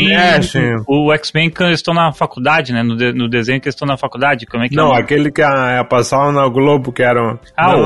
O 0.88 1.12
X-Men 1.12 1.48
que 1.50 1.62
estão 1.70 1.94
na 1.94 2.12
faculdade, 2.12 2.72
né? 2.72 2.82
No, 2.82 2.96
de, 2.96 3.12
no 3.12 3.28
desenho 3.28 3.60
que 3.60 3.68
estão 3.68 3.86
na 3.86 3.96
faculdade, 3.96 4.44
como 4.44 4.64
é 4.64 4.68
que 4.68 4.74
Não, 4.74 4.92
é? 4.92 4.98
aquele 4.98 5.30
que 5.30 5.40
a, 5.40 5.78
a 5.78 5.84
passava 5.84 6.32
na 6.32 6.48
Globo, 6.48 6.90
que 6.90 7.04
era 7.04 7.38
Ah, 7.56 7.76
o... 7.76 7.84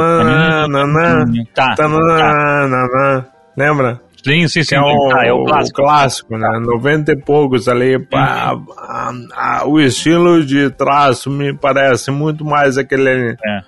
Tá, 1.54 1.74
tá. 1.74 3.26
Lembra? 3.58 4.00
Sim, 4.24 4.48
sim, 4.48 4.62
sim. 4.62 4.74
É 4.76 4.80
o, 4.80 5.12
ah, 5.12 5.26
é 5.26 5.32
o 5.34 5.44
clássico. 5.44 5.82
O 5.82 5.84
clássico, 5.84 6.38
né? 6.38 6.60
90 6.64 7.12
e 7.12 7.16
poucos 7.16 7.68
ali. 7.68 7.98
Pá, 7.98 8.56
a, 8.78 9.12
a, 9.34 9.66
o 9.68 9.78
estilo 9.78 10.42
de 10.42 10.70
traço 10.70 11.28
me 11.30 11.52
parece 11.52 12.10
muito 12.10 12.42
mais 12.42 12.78
aquele. 12.78 13.32
É. 13.32 13.60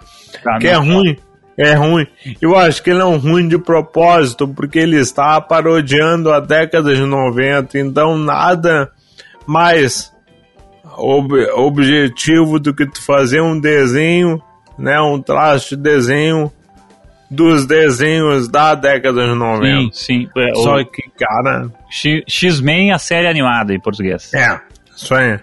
Tá, 0.42 0.58
que 0.58 0.68
é 0.68 0.76
ruim 0.76 1.14
é 1.56 1.74
ruim. 1.74 2.06
Eu 2.40 2.56
acho 2.56 2.82
que 2.82 2.90
ele 2.90 3.00
é 3.00 3.04
um 3.04 3.16
ruim 3.16 3.48
de 3.48 3.58
propósito, 3.58 4.46
porque 4.46 4.78
ele 4.78 4.98
está 4.98 5.40
parodiando 5.40 6.32
a 6.32 6.40
década 6.40 6.94
de 6.94 7.02
90, 7.02 7.78
então 7.78 8.16
nada 8.16 8.90
mais 9.46 10.12
ob 10.96 11.32
objetivo 11.54 12.58
do 12.58 12.74
que 12.74 12.86
tu 12.86 13.02
fazer 13.02 13.40
um 13.40 13.58
desenho, 13.58 14.42
né, 14.78 15.00
um 15.00 15.20
traço 15.20 15.76
de 15.76 15.82
desenho 15.82 16.52
dos 17.30 17.66
desenhos 17.66 18.48
da 18.48 18.74
década 18.74 19.26
de 19.26 19.34
90. 19.34 19.66
Sim, 19.66 19.90
sim. 19.92 20.28
É, 20.36 20.54
Só 20.54 20.76
o... 20.76 20.86
que, 20.86 21.02
cara... 21.18 21.70
X-Men, 22.28 22.92
a 22.92 22.98
série 22.98 23.26
animada 23.26 23.74
em 23.74 23.80
português. 23.80 24.32
É, 24.32 24.60
isso 24.94 25.14
aí. 25.14 25.38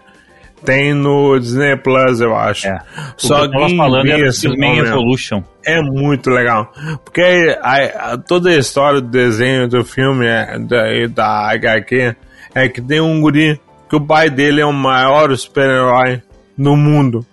Tem 0.66 0.94
no 0.94 1.38
Disney 1.40 1.76
Plus, 1.76 2.22
eu 2.22 2.36
acho. 2.36 2.68
É. 2.68 2.80
Só 3.18 3.40
que 3.40 3.46
eu 3.46 3.52
tava 3.52 3.70
falando 3.76 4.08
é 4.10 4.20
X-Men 4.28 4.58
momento 4.78 4.88
Evolution. 4.88 5.44
é 5.66 5.82
muito 5.82 6.30
legal. 6.30 6.72
Porque 7.04 7.58
a- 7.62 8.14
a- 8.14 8.18
toda 8.18 8.50
a 8.50 8.56
história 8.58 9.02
do 9.02 9.08
desenho 9.10 9.68
do 9.68 9.84
filme 9.84 10.26
é, 10.26 10.58
da, 10.60 10.84
da 11.14 11.52
HQ 11.52 12.16
é 12.56 12.70
que 12.70 12.82
tem 12.82 13.02
um 13.02 13.20
guri 13.20 13.60
que 13.90 13.96
o 13.96 14.02
pai 14.02 14.30
dele 14.30 14.62
é 14.62 14.66
o 14.66 14.72
maior 14.74 15.36
super-herói 15.38 16.22
do 16.58 16.76
mundo. 16.76 17.26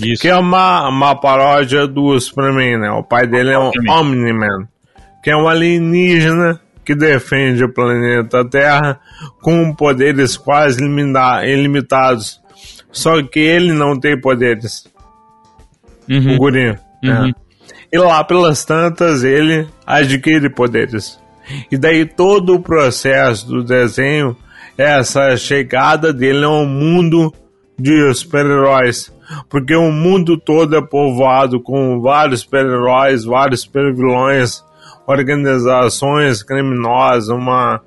Isso. 0.00 0.22
Que 0.22 0.28
é 0.28 0.36
uma, 0.36 0.88
uma 0.88 1.14
paródia 1.14 1.86
do 1.86 2.18
Superman, 2.18 2.78
né? 2.78 2.90
O 2.90 3.02
pai 3.02 3.26
dele 3.26 3.50
é 3.52 3.58
um. 3.58 3.70
Omni-Man, 3.90 4.66
que 5.22 5.30
é 5.30 5.36
um 5.36 5.46
alienígena 5.48 6.58
que 6.84 6.94
defende 6.96 7.62
o 7.62 7.72
planeta 7.72 8.44
Terra 8.48 8.98
com 9.40 9.72
poderes 9.74 10.36
quase 10.36 10.82
ilimita- 10.82 11.46
ilimitados. 11.46 12.40
Só 12.92 13.22
que 13.22 13.40
ele 13.40 13.72
não 13.72 13.98
tem 13.98 14.20
poderes, 14.20 14.86
o 16.08 16.12
Uhum. 16.12 16.36
guri. 16.36 16.78
né? 17.02 17.20
Uhum. 17.20 17.32
E 17.92 17.98
lá 17.98 18.22
pelas 18.22 18.64
tantas 18.64 19.24
ele 19.24 19.66
adquire 19.86 20.48
poderes. 20.50 21.18
E 21.70 21.76
daí 21.76 22.04
todo 22.06 22.54
o 22.54 22.60
processo 22.60 23.46
do 23.48 23.64
desenho 23.64 24.36
é 24.78 24.98
essa 24.98 25.36
chegada 25.36 26.12
dele 26.12 26.44
ao 26.44 26.64
mundo 26.64 27.32
de 27.78 28.14
super-heróis. 28.14 29.12
Porque 29.48 29.74
o 29.74 29.90
mundo 29.90 30.36
todo 30.38 30.76
é 30.76 30.82
povoado 30.82 31.60
com 31.60 32.00
vários 32.00 32.40
super-heróis, 32.40 33.24
vários 33.24 33.62
super-vilões, 33.62 34.62
organizações 35.06 36.42
criminosas, 36.42 37.28
uma, 37.28 37.80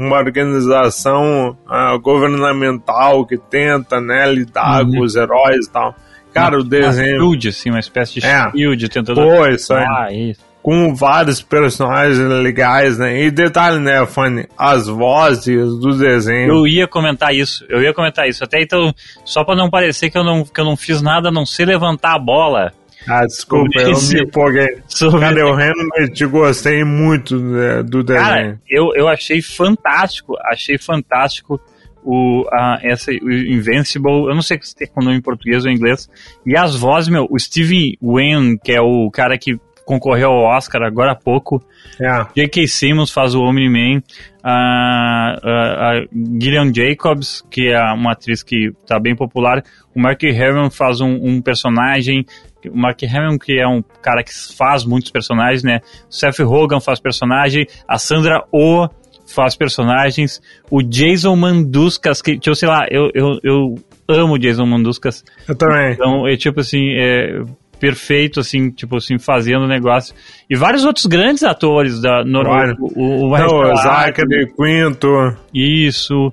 uma 0.00 0.16
organização 0.16 1.56
ah, 1.68 1.96
governamental 1.96 3.26
que 3.26 3.36
tenta 3.36 4.00
né, 4.00 4.30
lidar 4.32 4.84
Uhum. 4.84 4.90
com 4.92 5.00
os 5.02 5.14
heróis 5.16 5.66
e 5.66 5.70
tal. 5.70 5.94
Cara, 6.32 6.56
o 6.56 6.60
Uma 6.60 6.68
desenho. 6.70 7.18
shield, 7.20 7.48
assim, 7.48 7.70
uma 7.70 7.80
espécie 7.80 8.20
de 8.20 8.26
É. 8.26 8.50
shield 8.50 8.88
tentando. 8.88 9.20
Pô, 9.20 9.46
isso 9.46 9.72
aí. 9.74 9.84
Ah, 9.84 10.12
isso. 10.12 10.50
com 10.62 10.94
vários 10.94 11.40
personagens 11.40 12.18
legais, 12.18 12.98
né? 12.98 13.22
E 13.22 13.30
detalhe, 13.30 13.78
né, 13.78 14.04
Fanny? 14.04 14.46
As 14.58 14.86
vozes 14.86 15.46
do 15.80 15.96
desenho. 15.96 16.52
Eu 16.52 16.66
ia 16.66 16.86
comentar 16.86 17.34
isso, 17.34 17.64
eu 17.68 17.80
ia 17.82 17.94
comentar 17.94 18.28
isso. 18.28 18.44
Até 18.44 18.60
então, 18.60 18.94
só 19.24 19.42
pra 19.42 19.56
não 19.56 19.70
parecer 19.70 20.10
que 20.10 20.18
eu 20.18 20.22
não, 20.22 20.44
que 20.44 20.60
eu 20.60 20.64
não 20.66 20.76
fiz 20.76 21.00
nada 21.00 21.30
a 21.30 21.32
não 21.32 21.46
sei 21.46 21.64
levantar 21.64 22.14
a 22.14 22.18
bola 22.18 22.72
Ah, 23.08 23.24
desculpa, 23.26 23.80
eu 23.80 23.92
me 23.92 24.22
empolguei. 24.22 24.78
sobre. 24.86 25.20
Cara, 25.20 25.40
eu 25.40 25.54
realmente 25.54 26.26
gostei 26.26 26.84
muito 26.84 27.38
né, 27.38 27.82
do 27.82 28.02
desenho. 28.02 28.26
Cara, 28.26 28.60
eu, 28.68 28.92
eu 28.94 29.08
achei 29.08 29.40
fantástico, 29.40 30.36
achei 30.50 30.78
fantástico 30.78 31.60
o, 32.04 32.46
a, 32.52 32.78
essa, 32.82 33.10
o 33.10 33.30
Invincible, 33.30 34.28
eu 34.28 34.34
não 34.34 34.42
sei 34.42 34.58
se 34.62 34.74
tem 34.74 34.88
o 34.94 35.02
nome 35.02 35.16
em 35.16 35.22
português 35.22 35.64
ou 35.64 35.70
em 35.70 35.74
inglês, 35.74 36.08
e 36.46 36.56
as 36.56 36.74
vozes, 36.74 37.08
meu, 37.08 37.26
o 37.30 37.38
Steven 37.38 37.96
Wen, 38.02 38.56
que 38.58 38.72
é 38.72 38.80
o 38.80 39.10
cara 39.10 39.36
que 39.38 39.58
concorreu 39.84 40.30
ao 40.30 40.56
Oscar 40.56 40.82
agora 40.82 41.12
há 41.12 41.16
pouco, 41.16 41.62
É. 42.00 42.24
J.K. 42.34 42.66
Simmons 42.68 43.10
faz 43.10 43.34
o 43.34 43.40
Omni-Man, 43.40 44.02
a, 44.42 45.36
a, 45.42 45.90
a 45.90 46.04
Gillian 46.40 46.72
Jacobs, 46.72 47.44
que 47.50 47.68
é 47.68 47.80
uma 47.92 48.12
atriz 48.12 48.42
que 48.42 48.70
tá 48.86 48.98
bem 48.98 49.16
popular, 49.16 49.62
o 49.94 50.00
Mark 50.00 50.22
Hamill 50.22 50.70
faz 50.70 51.00
um, 51.00 51.12
um 51.12 51.42
personagem, 51.42 52.24
o 52.68 52.76
Mark 52.76 53.00
Hamill 53.02 53.38
que 53.38 53.58
é 53.58 53.66
um 53.66 53.82
cara 54.02 54.22
que 54.22 54.30
faz 54.56 54.84
muitos 54.84 55.10
personagens, 55.10 55.62
né? 55.62 55.80
O 56.08 56.12
Seth 56.12 56.40
Rogen 56.40 56.80
faz 56.80 57.00
personagem, 57.00 57.66
a 57.88 57.98
Sandra 57.98 58.42
Oh 58.52 58.88
faz 59.32 59.54
personagens, 59.56 60.40
o 60.70 60.82
Jason 60.82 61.36
Manduskas, 61.36 62.20
que, 62.20 62.36
tipo, 62.38 62.54
sei 62.56 62.68
lá, 62.68 62.86
eu, 62.90 63.10
eu, 63.14 63.38
eu 63.44 63.74
amo 64.08 64.34
o 64.34 64.38
Jason 64.38 64.66
Manduskas, 64.66 65.24
Eu 65.48 65.54
também. 65.56 65.92
então, 65.92 66.26
é 66.26 66.36
tipo 66.36 66.58
assim, 66.60 66.94
é 66.98 67.42
perfeito, 67.78 68.40
assim, 68.40 68.70
tipo 68.70 68.96
assim, 68.96 69.18
fazendo 69.18 69.62
o 69.64 69.68
negócio. 69.68 70.14
E 70.50 70.56
vários 70.56 70.84
outros 70.84 71.06
grandes 71.06 71.44
atores 71.44 72.00
da 72.02 72.24
no, 72.24 72.42
Claro. 72.42 72.74
o, 72.80 73.00
o, 73.00 73.28
o 73.28 73.38
Não, 73.38 73.72
o 73.72 73.76
Zachary 73.76 74.52
Quinto. 74.54 75.08
Isso. 75.54 76.32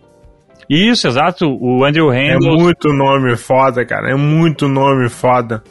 Isso, 0.69 1.07
exato. 1.07 1.45
O 1.47 1.85
Andrew 1.85 2.11
É 2.11 2.33
Randall. 2.33 2.57
muito 2.57 2.89
nome 2.91 3.37
foda, 3.37 3.85
cara. 3.85 4.11
É 4.11 4.15
muito 4.15 4.67
nome 4.67 5.07
foda. 5.07 5.63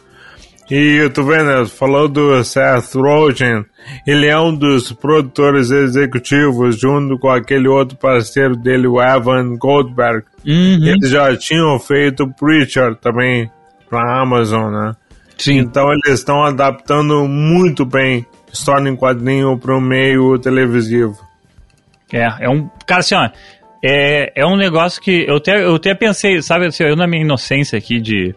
E 0.70 1.08
tu 1.14 1.22
vendo, 1.22 1.68
falou 1.68 2.08
do 2.08 2.42
Seth 2.42 2.94
Rogen, 2.94 3.64
ele 4.06 4.26
é 4.26 4.38
um 4.38 4.52
dos 4.52 4.90
produtores 4.90 5.70
executivos, 5.70 6.78
junto 6.78 7.18
com 7.18 7.28
aquele 7.28 7.68
outro 7.68 7.96
parceiro 7.96 8.56
dele, 8.56 8.88
o 8.88 9.00
Evan 9.00 9.56
Goldberg. 9.56 10.24
Uhum. 10.44 10.84
Eles 10.84 11.10
já 11.10 11.36
tinham 11.36 11.78
feito 11.78 12.28
Preacher 12.34 12.96
também 12.96 13.48
pra 13.88 14.20
Amazon, 14.20 14.72
né? 14.72 14.92
Sim. 15.38 15.58
Então 15.58 15.92
eles 15.92 16.18
estão 16.18 16.42
adaptando 16.42 17.28
muito 17.28 17.84
bem 17.84 18.26
história 18.52 18.88
em 18.88 18.96
quadrinho 18.96 19.56
para 19.58 19.76
o 19.76 19.80
meio 19.80 20.38
televisivo. 20.38 21.16
É, 22.12 22.26
é 22.40 22.48
um. 22.48 22.68
Cara, 22.86 23.00
assim, 23.00 23.14
ó. 23.14 23.28
É, 23.84 24.32
é 24.34 24.46
um 24.46 24.56
negócio 24.56 25.00
que 25.00 25.26
eu 25.28 25.36
até, 25.36 25.62
eu 25.62 25.76
até 25.76 25.94
pensei, 25.94 26.42
sabe, 26.42 26.66
assim, 26.66 26.82
eu 26.82 26.96
na 26.96 27.06
minha 27.06 27.22
inocência 27.22 27.78
aqui 27.78 28.00
de, 28.00 28.34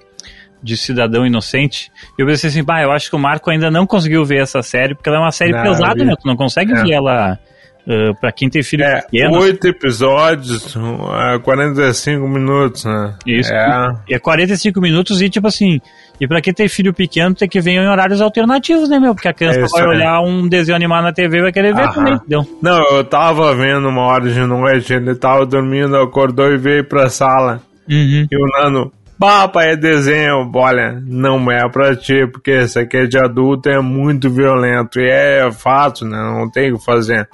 de 0.61 0.75
cidadão 0.77 1.25
inocente, 1.25 1.91
eu 2.17 2.25
pensei 2.25 2.49
assim, 2.49 2.63
bah, 2.63 2.81
eu 2.81 2.91
acho 2.91 3.09
que 3.09 3.15
o 3.15 3.19
Marco 3.19 3.49
ainda 3.49 3.71
não 3.71 3.85
conseguiu 3.87 4.25
ver 4.25 4.41
essa 4.41 4.61
série, 4.61 4.93
porque 4.95 5.07
ela 5.09 5.17
é 5.19 5.21
uma 5.21 5.31
série 5.31 5.51
Não, 5.53 5.63
pesada, 5.63 6.03
né? 6.03 6.13
Tu 6.21 6.27
não 6.27 6.35
consegue 6.35 6.73
É. 6.73 6.83
ver 6.83 6.91
ela 6.91 7.39
uh, 7.87 8.13
pra 8.19 8.31
quem 8.31 8.49
tem 8.49 8.61
filho 8.61 8.83
É, 8.83 9.01
pequeno. 9.01 9.39
oito 9.39 9.65
episódios, 9.67 10.75
uh, 10.75 11.39
45 11.43 12.27
minutos, 12.27 12.85
né? 12.85 13.15
Isso. 13.25 13.51
É, 13.53 13.95
É 14.11 14.19
45 14.19 14.79
minutos 14.81 15.21
e, 15.21 15.29
tipo 15.29 15.47
assim, 15.47 15.79
e 16.19 16.27
pra 16.27 16.41
quem 16.41 16.53
tem 16.53 16.67
filho 16.67 16.93
pequeno, 16.93 17.33
tem 17.33 17.47
que 17.47 17.61
ver 17.61 17.71
em 17.71 17.87
horários 17.87 18.21
alternativos, 18.21 18.89
né, 18.89 18.99
meu? 18.99 19.15
Porque 19.15 19.27
a 19.29 19.33
criança 19.33 19.59
É 19.59 19.65
vai 19.67 19.87
olhar 19.87 20.19
um 20.21 20.47
desenho 20.47 20.75
animado 20.75 21.03
na 21.03 21.13
TV 21.13 21.37
e 21.37 21.41
vai 21.43 21.51
querer 21.51 21.73
ver 21.73 21.83
Aham. 21.83 21.93
também, 21.93 22.13
entendeu? 22.15 22.45
Não, 22.61 22.81
eu 22.97 23.03
tava 23.03 23.55
vendo 23.55 23.87
uma 23.87 24.01
hora 24.01 24.29
de 24.29 24.39
noite, 24.41 24.93
ele 24.93 25.15
tava 25.15 25.45
dormindo, 25.45 25.95
acordou 25.97 26.51
e 26.51 26.57
veio 26.57 26.83
pra 26.83 27.09
sala. 27.09 27.61
Uhum. 27.89 28.27
E 28.29 28.35
o 28.35 28.47
Nano, 28.61 28.91
Papa, 29.19 29.63
é 29.63 29.75
desenho. 29.75 30.49
Olha, 30.55 30.99
não 31.05 31.51
é 31.51 31.67
pra 31.69 31.95
ti, 31.95 32.25
porque 32.32 32.51
esse 32.51 32.79
aqui 32.79 32.97
é 32.97 33.05
de 33.05 33.17
adulto, 33.17 33.69
é 33.69 33.79
muito 33.82 34.29
violento. 34.29 34.99
E 34.99 35.10
é 35.10 35.51
fato, 35.51 36.05
né? 36.05 36.17
Não 36.17 36.49
tem 36.49 36.71
o 36.71 36.77
que 36.79 36.86
fazer. 36.86 37.27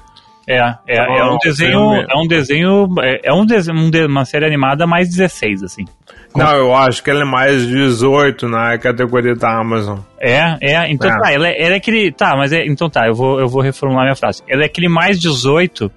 É, 0.48 0.58
é, 0.88 0.98
é 0.98 1.24
um 1.26 1.38
desenho, 1.44 1.72
filme. 1.80 2.06
é 2.08 2.18
um 2.18 2.28
desenho, 2.28 2.88
é, 3.02 3.20
é 3.24 3.34
um 3.34 3.46
desenho, 3.46 3.78
um 3.80 3.90
de- 3.90 4.06
uma 4.06 4.26
série 4.26 4.46
animada 4.46 4.86
mais 4.86 5.10
16, 5.10 5.64
assim. 5.64 5.86
Não, 6.36 6.52
eu 6.56 6.76
acho 6.76 7.02
que 7.02 7.10
ele 7.10 7.22
é 7.22 7.26
mais 7.26 7.66
18 7.66 8.48
na 8.48 8.78
categoria 8.78 9.34
da 9.36 9.58
Amazon. 9.60 10.00
É, 10.22 10.56
é, 10.62 10.92
então 10.92 11.10
É. 11.10 11.18
tá, 11.20 11.32
ela 11.32 11.48
é, 11.48 11.64
ela 11.64 11.74
é 11.74 11.78
aquele, 11.78 12.12
tá, 12.12 12.36
mas 12.36 12.52
é, 12.52 12.64
então 12.66 12.88
tá, 12.90 13.08
eu 13.08 13.16
vou, 13.16 13.40
eu 13.40 13.48
vou 13.48 13.62
reformular 13.62 14.04
minha 14.04 14.16
frase. 14.16 14.44
Ela 14.48 14.64
é 14.64 14.66
aquele 14.66 14.88
mais 14.90 15.20
18 15.20 15.90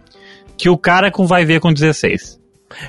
que 0.57 0.71
o 0.71 0.79
cara 0.79 1.11
com 1.11 1.27
vai 1.27 1.45
ver 1.45 1.61
com 1.61 1.71
16. 1.73 2.41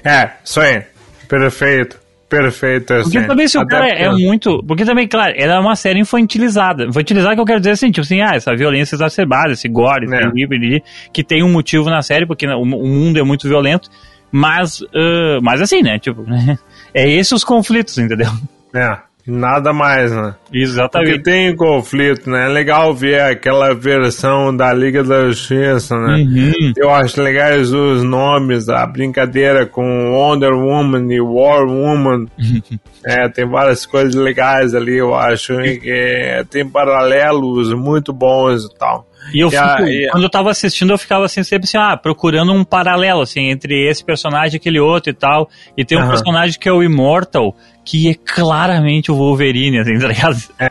É, 0.06 0.30
isso 0.46 0.62
aí. 0.62 0.84
Perfeito. 1.28 2.00
Perfeito, 2.30 2.94
assim. 2.94 3.12
Porque 3.12 3.28
também 3.28 3.48
se 3.48 3.58
o 3.58 3.66
cara 3.66 3.88
é 3.90 4.08
muito. 4.12 4.64
Porque 4.64 4.86
também, 4.86 5.08
claro, 5.08 5.34
ela 5.36 5.56
é 5.56 5.60
uma 5.60 5.76
série 5.76 6.00
infantilizada. 6.00 6.86
Infantilizada 6.86 7.34
que 7.34 7.42
eu 7.42 7.46
quero 7.46 7.60
dizer 7.60 7.72
assim, 7.72 7.90
tipo 7.90 8.02
assim, 8.02 8.22
ah, 8.22 8.36
essa 8.36 8.56
violência 8.56 8.96
exacerbada, 8.96 9.54
esse 9.54 9.68
gore, 9.68 10.06
esse 10.06 10.14
É. 10.16 10.30
livre, 10.32 10.84
que 11.12 11.24
tem 11.24 11.44
um 11.44 11.52
motivo 11.52 11.90
na 11.90 12.04
série, 12.04 12.28
porque 12.28 12.48
o, 12.48 12.64
mundo 12.64 13.18
é 13.20 13.24
muito 13.24 13.48
violento, 13.48 13.90
mas, 14.32 14.80
ah, 14.94 15.40
mas 15.42 15.60
assim, 15.60 15.82
né? 15.82 15.98
Tipo, 15.98 16.24
é 16.94 17.10
esses 17.10 17.32
os 17.32 17.44
conflitos, 17.44 17.98
entendeu? 17.98 18.30
É, 18.76 18.98
nada 19.30 19.72
mais, 19.72 20.12
né? 20.12 20.36
Porque 20.46 20.58
Exatamente. 20.58 21.24
tem 21.24 21.56
conflito, 21.56 22.30
né? 22.30 22.46
É 22.46 22.50
legal 22.50 22.94
ver 22.94 23.22
aquela 23.22 23.74
versão 23.74 24.56
da 24.56 24.74
Liga 24.74 25.04
da 25.04 25.28
Justiça, 25.28 25.98
né? 25.98 26.16
Uhum. 26.16 26.74
Eu 26.76 26.90
acho 26.90 27.22
legais 27.22 27.72
os 27.72 28.04
nomes, 28.04 28.70
a 28.70 28.86
brincadeira 28.86 29.66
com 29.66 30.12
Wonder 30.12 30.54
Woman 30.54 31.14
e 31.14 31.22
War 31.22 31.66
Woman. 31.66 32.26
é, 33.06 33.30
tem 33.30 33.48
várias 33.48 33.86
coisas 33.86 34.16
legais 34.16 34.74
ali, 34.74 34.98
eu 34.98 35.16
acho. 35.16 35.60
e 35.62 35.80
que 35.80 36.46
tem 36.50 36.68
paralelos 36.68 37.74
muito 37.74 38.12
bons 38.12 38.66
e 38.66 38.78
tal. 38.78 39.09
E 39.34 39.40
eu 39.40 39.50
E 39.52 39.56
a- 39.58 39.78
fico, 39.78 39.88
e 39.90 40.08
a- 40.08 40.12
quando 40.12 40.24
eu 40.24 40.30
tava 40.30 40.50
assistindo, 40.52 40.92
eu 40.94 40.98
ficava 40.98 41.26
assim, 41.26 41.44
sempre 41.44 41.66
assim, 41.66 41.78
ah, 41.78 41.96
procurando 41.98 42.52
um 42.54 42.64
paralelo, 42.64 43.22
assim, 43.22 43.50
entre 43.50 43.88
esse 43.90 44.04
personagem 44.04 44.56
e 44.56 44.58
aquele 44.58 44.80
outro 44.80 45.10
e 45.10 45.14
tal. 45.14 45.50
E 45.78 45.84
tem 45.86 45.98
um 45.98 46.02
Aham. 46.02 46.10
personagem 46.10 46.60
que 46.60 46.68
é 46.70 46.72
o 46.72 46.82
Immortal, 46.84 47.56
que 47.86 48.10
é 48.10 48.14
claramente 48.14 49.12
o 49.12 49.16
Wolverine, 49.16 49.80
assim, 49.80 49.98
tá 50.00 50.08
ligado? 50.08 50.38
É, 50.60 50.70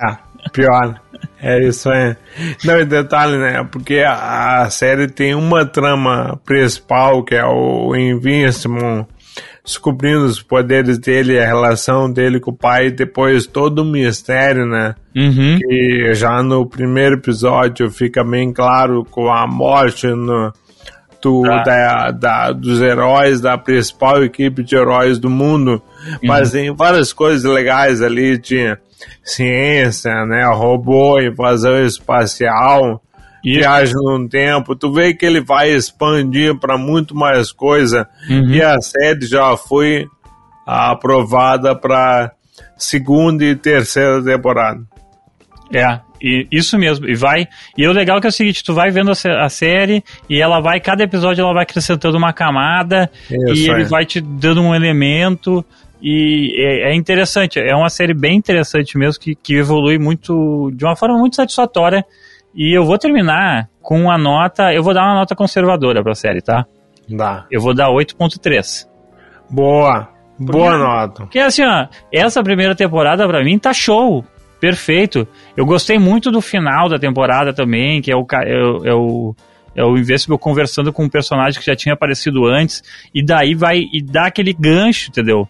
pior. 0.53 1.01
É 1.43 1.61
isso 1.65 1.91
aí. 1.91 2.15
Não, 2.65 2.79
e 2.81 2.85
detalhe, 2.85 3.37
né? 3.39 3.67
Porque 3.71 4.01
a, 4.07 4.63
a 4.63 4.71
série 4.71 5.09
tem 5.09 5.35
uma 5.35 5.65
trama 5.67 6.41
principal, 6.45 7.25
que 7.25 7.35
é 7.35 7.45
o 7.45 7.95
Invincible, 7.97 9.05
descobrindo 9.69 10.25
os 10.25 10.41
poderes 10.43 10.99
dele, 10.99 11.39
a 11.39 11.47
relação 11.47 12.11
dele 12.11 12.41
com 12.41 12.51
o 12.53 12.57
pai, 12.57 12.87
e 12.87 12.91
depois 12.91 13.47
todo 13.47 13.81
o 13.83 13.85
mistério, 13.85 14.65
né? 14.67 14.95
Uhum. 15.15 15.59
que 15.61 16.15
já 16.15 16.43
no 16.43 16.65
primeiro 16.67 17.17
episódio 17.17 17.91
fica 17.91 18.25
bem 18.25 18.51
claro 18.51 19.05
com 19.11 19.29
a 19.31 19.47
morte 19.47 20.07
no, 20.07 20.51
do, 21.21 21.43
Tá. 21.43 21.63
da, 21.65 22.11
da- 22.13 22.53
dos 22.53 22.81
heróis 22.81 23.41
da 23.43 23.59
principal 23.59 24.25
equipe 24.25 24.63
de 24.63 24.75
heróis 24.75 25.19
do 25.19 25.29
mundo, 25.29 25.83
Mas 26.25 26.53
tem 26.53 26.75
várias 26.75 27.13
coisas 27.13 27.45
legais 27.45 28.01
ali, 28.01 28.39
tinha 28.39 28.79
ciência, 29.23 30.25
né? 30.25 30.45
Robô, 30.47 31.21
invasão 31.21 31.85
espacial. 31.85 33.03
Viagem 33.57 33.95
no 33.95 34.29
tempo. 34.29 34.77
Tu 34.77 34.93
vê 34.93 35.15
que 35.15 35.25
ele 35.25 35.41
vai 35.41 35.71
expandir 35.71 36.59
para 36.59 36.77
muito 36.77 37.15
mais 37.15 37.53
coisa. 37.53 38.09
Uhum. 38.29 38.51
E 38.51 38.63
a 38.63 38.81
série 38.81 39.27
já 39.27 39.57
foi 39.57 40.07
aprovada 40.67 41.75
para 41.75 42.33
segunda 42.77 43.45
e 43.45 43.57
terceira 43.57 44.23
temporada. 44.23 44.81
É, 45.75 46.01
e, 46.23 46.47
isso 46.51 46.79
mesmo. 46.79 47.09
E 47.09 47.15
vai. 47.15 47.49
E 47.77 47.87
o 47.87 47.93
legal 47.93 48.19
é 48.19 48.21
que 48.21 48.27
é 48.27 48.31
o 48.31 48.33
seguinte, 48.33 48.65
tu 48.65 48.75
vai 48.75 48.91
vendo 48.91 49.11
a, 49.11 49.45
a 49.45 49.49
série 49.49 50.03
e 50.29 50.41
ela 50.41 50.61
vai, 50.61 50.81
cada 50.81 51.03
episódio 51.03 51.43
ela 51.43 51.53
vai 51.53 51.63
acrescentando 51.63 52.17
uma 52.17 52.33
camada 52.33 53.11
Isso, 53.31 53.55
e 53.55 53.71
ele 53.71 53.83
é. 53.83 53.85
vai 53.85 54.05
te 54.05 54.21
dando 54.21 54.63
um 54.63 54.75
elemento. 54.75 55.65
E 56.01 56.55
é, 56.57 56.93
é 56.93 56.95
interessante, 56.95 57.59
é 57.59 57.75
uma 57.75 57.91
série 57.91 58.15
bem 58.15 58.37
interessante 58.37 58.97
mesmo, 58.97 59.21
que, 59.21 59.35
que 59.35 59.57
evolui 59.57 59.99
muito, 59.99 60.71
de 60.73 60.85
uma 60.85 60.95
forma 60.95 61.19
muito 61.19 61.37
satisfatória. 61.37 62.05
E 62.55 62.77
eu 62.77 62.85
vou 62.85 62.99
terminar 62.99 63.69
com 63.81 64.01
uma 64.01 64.19
nota, 64.19 64.73
eu 64.73 64.83
vou 64.83 64.95
dar 64.95 65.05
uma 65.05 65.15
nota 65.15 65.35
conservadora 65.35 66.03
pra 66.03 66.15
série, 66.15 66.41
tá? 66.41 66.67
Dá. 67.09 67.47
Eu 67.51 67.61
vou 67.61 67.75
dar 67.75 67.89
8.3. 67.89 68.87
Boa. 69.51 70.09
Boa 70.39 70.79
nota. 70.79 71.23
Porque 71.23 71.39
assim, 71.39 71.65
ó, 71.65 71.87
essa 72.13 72.43
primeira 72.43 72.75
temporada 72.75 73.27
pra 73.27 73.43
mim 73.43 73.59
tá 73.59 73.73
show. 73.73 74.25
Perfeito. 74.61 75.27
Eu 75.57 75.65
gostei 75.65 75.99
muito 75.99 76.31
do 76.31 76.41
final 76.41 76.89
da 76.89 76.99
temporada 76.99 77.53
também, 77.53 78.01
que 78.01 78.11
é 78.11 78.17
o, 78.17 78.27
é, 78.33 78.91
é 78.91 78.95
o, 78.95 79.35
é 79.75 79.85
o 79.85 79.97
Invincible 79.97 80.39
conversando 80.39 80.93
com 80.93 81.05
um 81.05 81.09
personagem 81.09 81.61
que 81.61 81.67
já 81.67 81.77
tinha 81.77 81.95
aparecido 81.95 82.45
antes, 82.47 82.83
e 83.15 83.25
daí 83.25 83.55
vai 83.55 83.83
e 83.93 84.03
dá 84.03 84.27
aquele 84.27 84.53
gancho, 84.53 85.11
entendeu? 85.11 85.49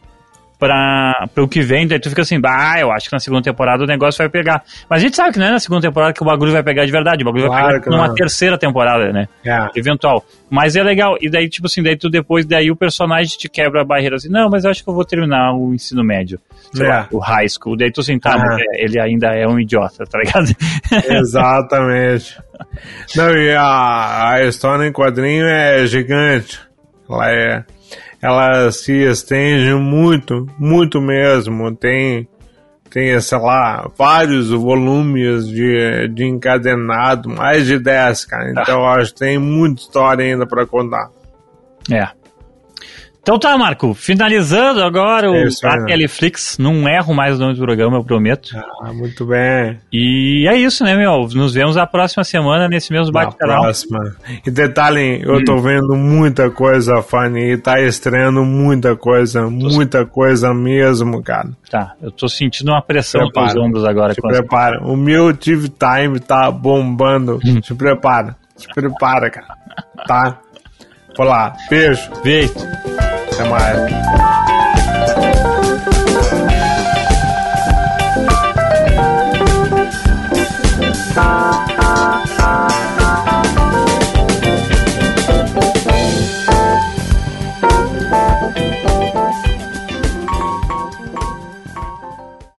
Pra 0.59 1.29
o 1.37 1.47
que 1.47 1.61
vem, 1.63 1.87
daí 1.87 2.01
tu 2.01 2.09
fica 2.09 2.23
assim, 2.23 2.41
bah, 2.41 2.81
eu 2.81 2.91
acho 2.91 3.09
que 3.09 3.13
na 3.13 3.21
segunda 3.21 3.43
temporada 3.43 3.85
o 3.85 3.87
negócio 3.87 4.19
vai 4.19 4.29
pegar. 4.29 4.65
Mas 4.91 5.01
a 5.01 5.05
gente 5.05 5.15
sabe 5.15 5.33
que 5.33 5.39
não 5.39 5.47
é 5.47 5.51
na 5.53 5.61
segunda 5.61 5.83
temporada 5.83 6.13
que 6.13 6.21
o 6.21 6.27
bagulho 6.27 6.51
vai 6.51 6.65
pegar 6.65 6.85
de 6.85 6.91
verdade, 6.91 7.23
o 7.23 7.27
bagulho 7.27 7.47
Claro 7.47 7.67
vai 7.71 7.81
pegar 7.81 7.97
numa 7.97 8.13
terceira 8.15 8.59
temporada, 8.59 9.13
né? 9.13 9.29
É. 9.47 9.69
eventual. 9.79 10.25
Mas 10.51 10.75
é 10.75 10.83
legal. 10.83 11.17
E 11.21 11.31
daí, 11.31 11.49
tipo 11.49 11.67
assim, 11.69 11.81
daí 11.83 11.97
tu 11.97 12.11
depois, 12.11 12.45
daí 12.45 12.71
o 12.73 12.77
personagem 12.77 13.39
te 13.39 13.49
quebra 13.49 13.83
a 13.83 13.85
barreira 13.85 14.17
assim, 14.17 14.29
não, 14.29 14.49
mas 14.51 14.65
eu 14.65 14.71
acho 14.71 14.83
que 14.83 14.91
eu 14.91 14.95
vou 14.95 15.05
terminar 15.05 15.53
o 15.55 15.73
ensino 15.73 16.03
médio. 16.03 16.41
É. 16.77 16.83
lá, 16.83 17.09
o 17.13 17.19
high 17.19 17.49
school. 17.49 17.77
Daí 17.77 17.93
tu 17.93 18.01
assim, 18.01 18.19
tá, 18.19 18.33
Ah. 18.35 18.39
mas 18.39 18.59
é, 18.59 18.85
ele 18.85 19.01
ainda 19.01 19.29
é 19.29 19.47
um 19.47 19.61
idiota, 19.61 20.05
tá 20.07 20.19
ligado? 20.19 20.49
Exatamente. 21.19 22.37
Não, 23.17 23.31
e 23.37 23.53
a, 23.55 24.33
a 24.33 24.45
história 24.45 24.87
em 24.87 24.93
quadrinho 24.93 25.47
é 25.47 25.87
gigante. 25.87 26.61
Ela 27.09 27.31
é. 27.31 27.65
Ela 28.21 28.71
se 28.73 28.93
estende 28.93 29.73
muito, 29.75 30.47
muito 30.59 31.01
mesmo. 31.01 31.75
Tem, 31.75 32.29
tem, 32.91 33.21
sei 33.21 33.39
lá, 33.39 33.89
vários 33.97 34.51
volumes 34.51 35.47
de, 35.47 36.09
de 36.09 36.25
encadenado, 36.25 37.29
mais 37.29 37.67
de 37.67 37.79
10, 37.79 38.25
cara. 38.25 38.51
Então 38.51 38.81
eu 38.81 38.87
acho 38.87 39.13
que 39.13 39.21
tem 39.21 39.39
muita 39.39 39.81
história 39.83 40.25
ainda 40.25 40.47
pra 40.47 40.67
contar. 40.67 41.11
é. 41.91 42.18
Então 43.29 43.39
tá, 43.39 43.59
Marco, 43.59 43.93
finalizando 43.93 44.83
agora 44.83 45.31
o 45.31 45.35
É 45.35 45.45
né? 45.45 45.85
Teleflix, 45.87 46.57
não 46.57 46.89
erro 46.89 47.13
mais 47.13 47.37
o 47.37 47.39
nome 47.39 47.53
do 47.53 47.61
programa, 47.61 47.99
eu 47.99 48.03
prometo. 48.03 48.57
Ah, 48.83 48.91
muito 48.91 49.27
bem. 49.27 49.79
E 49.93 50.49
é 50.49 50.57
isso, 50.57 50.83
né, 50.83 50.97
meu? 50.97 51.29
Nos 51.35 51.53
vemos 51.53 51.77
a 51.77 51.87
próxima 51.87 52.25
semana 52.25 52.69
nesse 52.69 52.91
mesmo 52.91 53.13
Na 53.13 53.25
bate-canal. 53.27 53.65
próxima. 53.65 54.17
E 54.47 54.51
detalhe, 54.51 55.21
eu 55.23 55.35
Hum. 55.35 55.45
tô 55.45 55.59
vendo 55.59 55.95
muita 55.95 56.51
coisa, 56.51 57.03
Fanny, 57.03 57.53
e 57.53 57.59
tá 57.59 57.79
estreando 57.83 58.43
muita 58.47 58.97
coisa, 58.97 59.43
muita 59.51 60.07
coisa 60.07 60.55
mesmo, 60.55 61.23
cara. 61.23 61.51
Tá, 61.71 61.93
eu 62.01 62.11
tô 62.11 62.31
sentindo 62.31 62.71
uma 62.73 62.81
pressão 62.81 63.21
nos 63.21 63.31
Prepara. 63.33 63.61
ombros 63.61 63.85
agora. 63.85 64.15
Se 64.15 64.21
essa- 64.27 64.39
prepara. 64.39 64.83
O 64.83 64.97
meu 64.97 65.37
TV 65.37 65.69
Time 65.69 66.19
tá 66.19 66.51
bombando. 66.51 67.39
Hum. 67.45 67.61
Se 67.63 67.75
prepara. 67.75 68.35
Se 68.57 68.67
prepara, 68.69 69.29
cara. 69.29 69.49
Tá? 70.07 70.39
Vou 71.15 71.27
lá. 71.27 71.53
Beijo. 71.69 72.09
Beijo. 72.25 72.55
Até 73.39 73.49
mais. 73.49 74.48